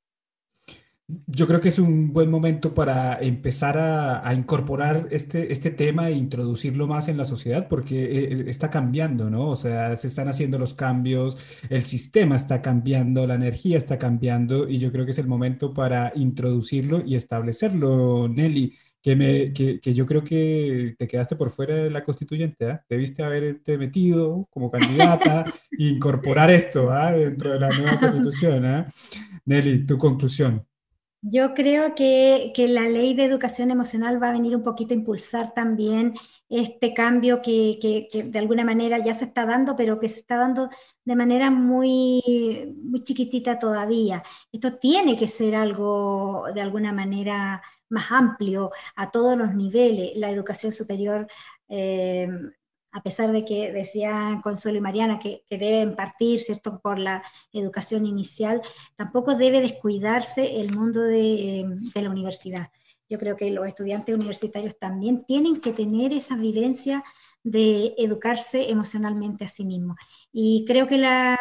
Yo 1.26 1.46
creo 1.46 1.58
que 1.58 1.70
es 1.70 1.78
un 1.78 2.12
buen 2.12 2.30
momento 2.30 2.74
para 2.74 3.18
empezar 3.18 3.78
a, 3.78 4.34
incorporar 4.34 5.08
este, 5.10 5.50
este 5.50 5.70
tema 5.70 6.10
e 6.10 6.12
introducirlo 6.12 6.86
más 6.86 7.08
en 7.08 7.16
la 7.16 7.24
sociedad 7.24 7.66
porque 7.66 8.04
eh, 8.04 8.44
está 8.48 8.68
cambiando, 8.68 9.30
¿no? 9.30 9.48
O 9.48 9.56
sea, 9.56 9.96
se 9.96 10.08
están 10.08 10.28
haciendo 10.28 10.58
los 10.58 10.74
cambios, 10.74 11.38
el 11.70 11.82
sistema 11.84 12.36
está 12.36 12.60
cambiando, 12.60 13.26
la 13.26 13.36
energía 13.36 13.78
está 13.78 13.98
cambiando 13.98 14.68
y 14.68 14.78
yo 14.78 14.92
creo 14.92 15.06
que 15.06 15.12
es 15.12 15.18
el 15.18 15.26
momento 15.26 15.72
para 15.72 16.12
introducirlo 16.14 17.02
y 17.04 17.16
establecerlo, 17.16 18.28
Nelly. 18.28 18.76
Que, 19.00 19.14
me, 19.16 19.52
que, 19.52 19.80
que 19.80 19.94
yo 19.94 20.04
creo 20.04 20.22
que 20.24 20.96
te 20.98 21.06
quedaste 21.06 21.36
por 21.36 21.50
fuera 21.50 21.76
de 21.76 21.88
la 21.88 22.04
constituyente, 22.04 22.68
¿eh? 22.68 22.80
Debiste 22.88 23.22
haberte 23.22 23.78
metido 23.78 24.46
como 24.50 24.70
candidata 24.70 25.46
e 25.70 25.84
incorporar 25.84 26.50
esto 26.50 26.90
¿ah? 26.90 27.12
dentro 27.12 27.52
de 27.52 27.60
la 27.60 27.68
nueva 27.70 27.98
constitución. 27.98 28.66
¿eh? 28.66 28.86
Nelly, 29.46 29.86
tu 29.86 29.96
conclusión. 29.96 30.67
Yo 31.20 31.52
creo 31.52 31.94
que, 31.96 32.52
la 32.68 32.82
ley 32.88 33.12
de 33.14 33.24
educación 33.24 33.70
emocional 33.72 34.22
va 34.22 34.28
a 34.28 34.32
venir 34.32 34.54
un 34.54 34.62
poquito 34.62 34.94
a 34.94 34.96
impulsar 34.96 35.52
también 35.52 36.14
este 36.48 36.94
cambio 36.94 37.42
que, 37.42 38.08
de 38.24 38.38
alguna 38.38 38.64
manera 38.64 38.98
ya 38.98 39.12
se 39.14 39.24
está 39.24 39.44
dando, 39.44 39.74
pero 39.76 39.98
que 39.98 40.08
se 40.08 40.20
está 40.20 40.36
dando 40.36 40.70
de 41.04 41.16
manera 41.16 41.50
muy, 41.50 42.22
muy 42.84 43.02
chiquitita 43.02 43.58
todavía. 43.58 44.22
Esto 44.52 44.78
tiene 44.78 45.16
que 45.16 45.26
ser 45.26 45.56
algo 45.56 46.44
de 46.54 46.60
alguna 46.60 46.92
manera 46.92 47.62
más 47.88 48.10
amplio 48.12 48.70
a 48.94 49.10
todos 49.10 49.36
los 49.36 49.54
niveles. 49.54 50.16
La 50.16 50.30
educación 50.30 50.72
superior 50.72 51.26
eh, 51.68 52.28
a 52.98 53.02
pesar 53.02 53.30
de 53.30 53.44
que 53.44 53.70
decían 53.70 54.42
Consuelo 54.42 54.78
y 54.78 54.80
Mariana 54.80 55.20
que, 55.20 55.44
deben 55.48 55.94
partir, 55.94 56.40
¿cierto?, 56.40 56.80
por 56.80 56.98
la 56.98 57.22
educación 57.52 58.06
inicial, 58.06 58.60
tampoco 58.96 59.36
debe 59.36 59.60
descuidarse 59.60 60.60
el 60.60 60.74
mundo 60.74 61.02
de, 61.02 61.64
la 61.94 62.10
universidad. 62.10 62.70
Yo 63.08 63.18
creo 63.18 63.36
que 63.36 63.50
los 63.52 63.68
estudiantes 63.68 64.12
universitarios 64.16 64.78
también 64.80 65.24
tienen 65.24 65.60
que 65.60 65.72
tener 65.72 66.12
esa 66.12 66.36
vivencia 66.36 67.04
de 67.44 67.94
educarse 67.98 68.68
emocionalmente 68.68 69.44
a 69.44 69.48
sí 69.48 69.64
mismos. 69.64 69.96
Y 70.32 70.64
creo 70.66 70.88
que 70.88 70.98
la, 70.98 71.38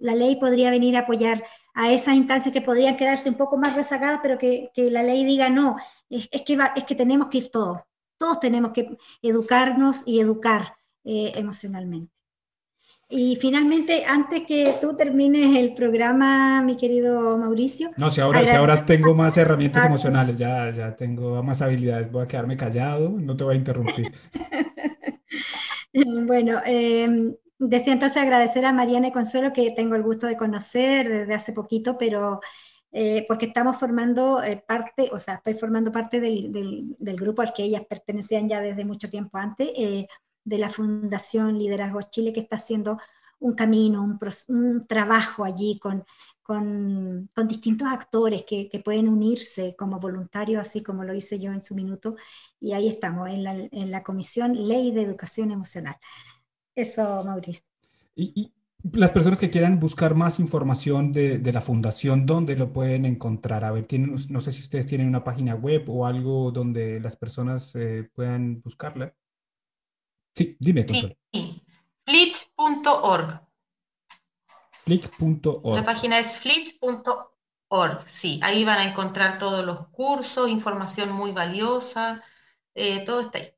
ley 0.00 0.36
podría 0.36 0.70
venir 0.70 0.96
a 0.96 1.00
apoyar 1.00 1.44
a 1.74 1.92
esas 1.92 2.16
instancias 2.16 2.54
que 2.54 2.62
podrían 2.62 2.96
quedarse 2.96 3.28
un 3.28 3.36
poco 3.36 3.58
más 3.58 3.76
rezagadas, 3.76 4.20
pero 4.22 4.38
que, 4.38 4.70
la 4.74 5.02
ley 5.02 5.26
diga 5.26 5.50
no, 5.50 5.76
es, 6.08 6.26
que 6.28 6.58
es 6.74 6.84
que 6.84 6.94
tenemos 6.94 7.28
que 7.28 7.38
ir 7.38 7.50
todos, 7.50 7.80
todos 8.20 8.38
tenemos 8.38 8.72
que 8.72 8.98
educarnos 9.22 10.06
y 10.06 10.20
educar 10.20 10.74
eh, 11.04 11.32
emocionalmente. 11.36 12.12
Y 13.08 13.34
finalmente, 13.36 14.04
antes 14.04 14.42
que 14.46 14.76
tú 14.80 14.94
termines 14.94 15.56
el 15.56 15.74
programa, 15.74 16.62
mi 16.62 16.76
querido 16.76 17.36
Mauricio. 17.38 17.90
No, 17.96 18.10
si 18.10 18.20
ahora, 18.20 18.44
si 18.46 18.54
ahora 18.54 18.84
tengo 18.84 19.14
más 19.14 19.36
herramientas 19.36 19.86
emocionales, 19.86 20.36
ya, 20.36 20.70
ya 20.70 20.94
tengo 20.94 21.42
más 21.42 21.60
habilidades, 21.62 22.12
voy 22.12 22.22
a 22.22 22.28
quedarme 22.28 22.56
callado, 22.56 23.08
no 23.08 23.36
te 23.36 23.42
voy 23.42 23.54
a 23.54 23.58
interrumpir. 23.58 24.12
bueno, 26.26 26.60
eh, 26.64 27.34
deseo 27.58 27.94
entonces 27.94 28.22
agradecer 28.22 28.64
a 28.64 28.72
Mariana 28.72 29.08
y 29.08 29.12
Consuelo, 29.12 29.52
que 29.52 29.72
tengo 29.72 29.96
el 29.96 30.02
gusto 30.02 30.26
de 30.26 30.36
conocer 30.36 31.08
desde 31.08 31.34
hace 31.34 31.52
poquito, 31.52 31.96
pero 31.98 32.40
eh, 32.92 33.24
porque 33.28 33.46
estamos 33.46 33.76
formando 33.76 34.42
eh, 34.42 34.62
parte, 34.66 35.10
o 35.12 35.18
sea, 35.18 35.34
estoy 35.34 35.54
formando 35.54 35.92
parte 35.92 36.20
del, 36.20 36.50
del, 36.98 37.16
grupo 37.16 37.42
al 37.42 37.52
que 37.52 37.62
ellas 37.62 37.82
pertenecían 37.88 38.48
ya 38.48 38.60
desde 38.60 38.84
mucho 38.84 39.08
tiempo 39.08 39.38
antes, 39.38 39.68
eh, 39.76 40.08
de 40.44 40.58
la 40.58 40.68
Fundación 40.68 41.58
Liderazgo 41.58 42.00
Chile, 42.02 42.32
que 42.32 42.40
está 42.40 42.56
haciendo 42.56 42.98
un 43.38 43.54
camino, 43.54 44.02
un, 44.02 44.18
un 44.48 44.86
trabajo 44.86 45.44
allí 45.44 45.78
con, 45.78 46.04
con, 46.42 47.30
con 47.34 47.46
distintos 47.48 47.86
actores 47.88 48.42
que, 48.44 48.68
que, 48.68 48.80
pueden 48.80 49.08
unirse 49.08 49.76
como 49.78 50.00
voluntarios, 50.00 50.60
así 50.60 50.82
como 50.82 51.04
lo 51.04 51.14
hice 51.14 51.38
yo 51.38 51.52
en 51.52 51.60
su 51.60 51.74
minuto, 51.76 52.16
y 52.58 52.72
ahí 52.72 52.88
estamos, 52.88 53.28
en 53.30 53.44
la, 53.44 53.52
en 53.54 53.90
la 53.90 54.02
Comisión 54.02 54.68
Ley 54.68 54.90
de 54.90 55.02
Educación 55.02 55.52
Emocional. 55.52 55.96
Eso, 56.74 57.22
Mauricio. 57.24 57.66
Y, 58.16 58.52
las 58.92 59.10
personas 59.10 59.40
que 59.40 59.50
quieran 59.50 59.78
buscar 59.78 60.14
más 60.14 60.40
información 60.40 61.12
de, 61.12 61.38
de, 61.38 61.52
la 61.52 61.60
fundación, 61.60 62.26
¿dónde 62.26 62.56
lo 62.56 62.72
pueden 62.72 63.04
encontrar? 63.04 63.64
A 63.64 63.72
ver, 63.72 63.86
tienen, 63.86 64.16
no 64.28 64.40
sé 64.40 64.52
si 64.52 64.62
ustedes 64.62 64.86
tienen 64.86 65.08
una 65.08 65.24
página 65.24 65.54
web 65.54 65.84
o 65.88 66.06
algo 66.06 66.50
donde 66.50 67.00
las 67.00 67.16
personas 67.16 67.74
eh, 67.76 68.08
puedan 68.14 68.60
buscarla. 68.62 69.14
Sí, 70.34 70.56
dime, 70.58 70.86
Consuelo. 70.86 71.16
Sí, 71.32 71.62
flit.org. 72.04 73.42
Flick.org. 74.84 75.76
La 75.76 75.84
página 75.84 76.18
es 76.18 76.38
flit.org, 76.38 78.08
sí. 78.08 78.40
Ahí 78.42 78.64
van 78.64 78.78
a 78.78 78.90
encontrar 78.90 79.38
todos 79.38 79.64
los 79.64 79.88
cursos, 79.88 80.48
información 80.48 81.12
muy 81.12 81.32
valiosa, 81.32 82.22
eh, 82.74 83.04
todo 83.04 83.20
está 83.20 83.38
ahí. 83.38 83.50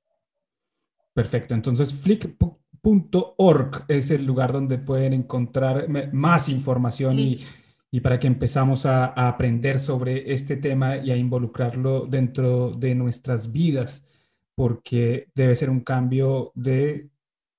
Perfecto, 1.15 1.55
entonces 1.55 1.95
flick.org 1.95 2.62
.org 2.83 3.85
es 3.89 4.11
el 4.11 4.25
lugar 4.27 4.53
donde 4.53 4.79
pueden 4.79 5.13
encontrar 5.13 5.87
más 6.13 6.49
información 6.49 7.19
y, 7.19 7.37
y, 7.91 8.01
para 8.01 8.19
que 8.19 8.27
empezamos 8.27 8.87
a, 8.87 9.07
a, 9.07 9.29
aprender 9.29 9.79
sobre 9.79 10.33
este 10.33 10.57
tema 10.57 10.97
y 10.97 11.11
a 11.11 11.17
involucrarlo 11.17 12.07
dentro 12.07 12.73
de 12.73 12.95
nuestras 12.95 13.53
vidas, 13.53 14.05
porque 14.55 15.29
debe 15.35 15.57
ser 15.57 15.71
un 15.71 15.81
cambio 15.81 16.53
de, 16.55 17.09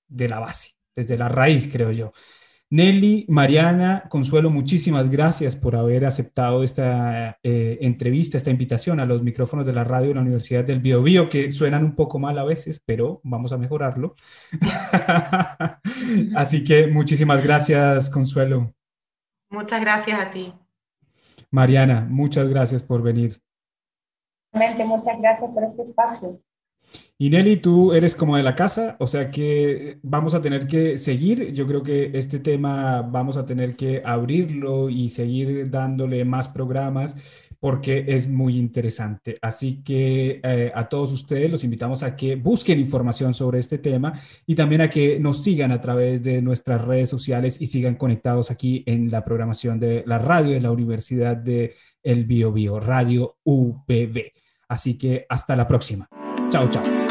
de 0.08 0.28
la 0.28 0.40
base, 0.40 0.76
desde 0.96 1.18
la 1.18 1.30
raíz, 1.30 1.68
creo 1.72 1.92
yo. 1.92 2.12
Nelly, 2.74 3.28
Mariana, 3.30 4.06
Consuelo, 4.10 4.50
muchísimas 4.50 5.08
gracias 5.08 5.56
por 5.56 5.76
haber 5.76 6.06
aceptado 6.06 6.64
esta 6.64 7.38
eh, 7.44 7.78
entrevista, 7.82 8.36
esta 8.36 8.50
invitación 8.50 9.00
a 9.00 9.06
los 9.06 9.22
micrófonos 9.22 9.64
de 9.64 9.74
la 9.74 9.84
radio 9.84 10.08
de 10.08 10.16
la 10.16 10.22
Universidad 10.22 10.64
del 10.64 10.80
Biobío, 10.80 11.30
que 11.30 11.52
suenan 11.52 11.84
un 11.84 11.94
poco 11.94 12.18
mal 12.18 12.40
a 12.40 12.44
veces, 12.44 12.82
pero 12.84 13.22
vamos 13.24 13.54
a 13.54 13.60
mejorarlo. 13.60 14.16
Así 16.36 16.64
que 16.64 16.88
muchísimas 16.88 17.44
gracias, 17.44 18.10
Consuelo. 18.10 18.74
Muchas 19.52 19.80
gracias 19.80 20.20
a 20.20 20.32
ti. 20.32 20.52
Mariana, 21.52 22.08
muchas 22.10 22.50
gracias 22.50 22.82
por 22.82 23.04
venir. 23.04 23.40
Muchas 24.52 25.22
gracias 25.22 25.52
por 25.52 25.64
este 25.64 25.84
espacio. 25.84 26.42
Y 27.18 27.30
Nelly, 27.30 27.58
tú 27.58 27.94
eres 27.94 28.16
como 28.16 28.36
de 28.36 28.44
la 28.44 28.56
casa, 28.56 28.98
o 29.00 29.08
sea 29.08 29.32
que 29.32 30.00
vamos 30.02 30.34
a 30.34 30.42
tener 30.42 30.68
que 30.68 30.98
seguir. 30.98 31.54
Yo 31.54 31.66
creo 31.66 31.84
que 31.84 32.12
este 32.14 32.40
tema 32.40 33.02
vamos 33.02 33.38
a 33.38 33.46
tener 33.46 33.76
que 33.76 34.02
abrirlo 34.04 34.90
y 34.90 35.10
seguir 35.10 35.70
dándole 35.70 36.26
más 36.26 36.50
programas 36.50 37.16
porque 37.64 38.04
es 38.10 38.28
muy 38.28 38.58
interesante. 38.58 39.38
Así 39.42 39.82
que 39.84 40.42
eh, 40.44 40.70
a 40.76 40.90
todos 40.90 41.14
ustedes 41.14 41.50
los 41.50 41.64
invitamos 41.64 42.04
a 42.04 42.14
que 42.14 42.36
busquen 42.36 42.78
información 42.78 43.34
sobre 43.34 43.60
este 43.60 43.78
tema 43.78 44.20
y 44.46 44.56
también 44.56 44.82
a 44.82 44.90
que 44.90 45.18
nos 45.18 45.44
sigan 45.44 45.72
a 45.72 45.80
través 45.80 46.22
de 46.24 46.42
nuestras 46.42 46.84
redes 46.84 47.10
sociales 47.10 47.62
y 47.62 47.68
sigan 47.68 47.96
conectados 47.96 48.52
aquí 48.52 48.84
en 48.86 49.10
la 49.10 49.24
programación 49.24 49.80
de 49.80 50.04
la 50.06 50.20
radio 50.20 50.52
de 50.52 50.60
la 50.60 50.72
Universidad 50.72 51.38
de 51.38 51.74
El 52.04 52.26
Bio 52.26 52.52
Bio, 52.52 52.82
Radio 52.82 53.38
UPB. 53.46 54.34
Así 54.68 54.98
que 54.98 55.26
hasta 55.30 55.56
la 55.56 55.66
próxima. 55.66 56.10
Chao, 56.54 56.68
chao. 56.68 57.03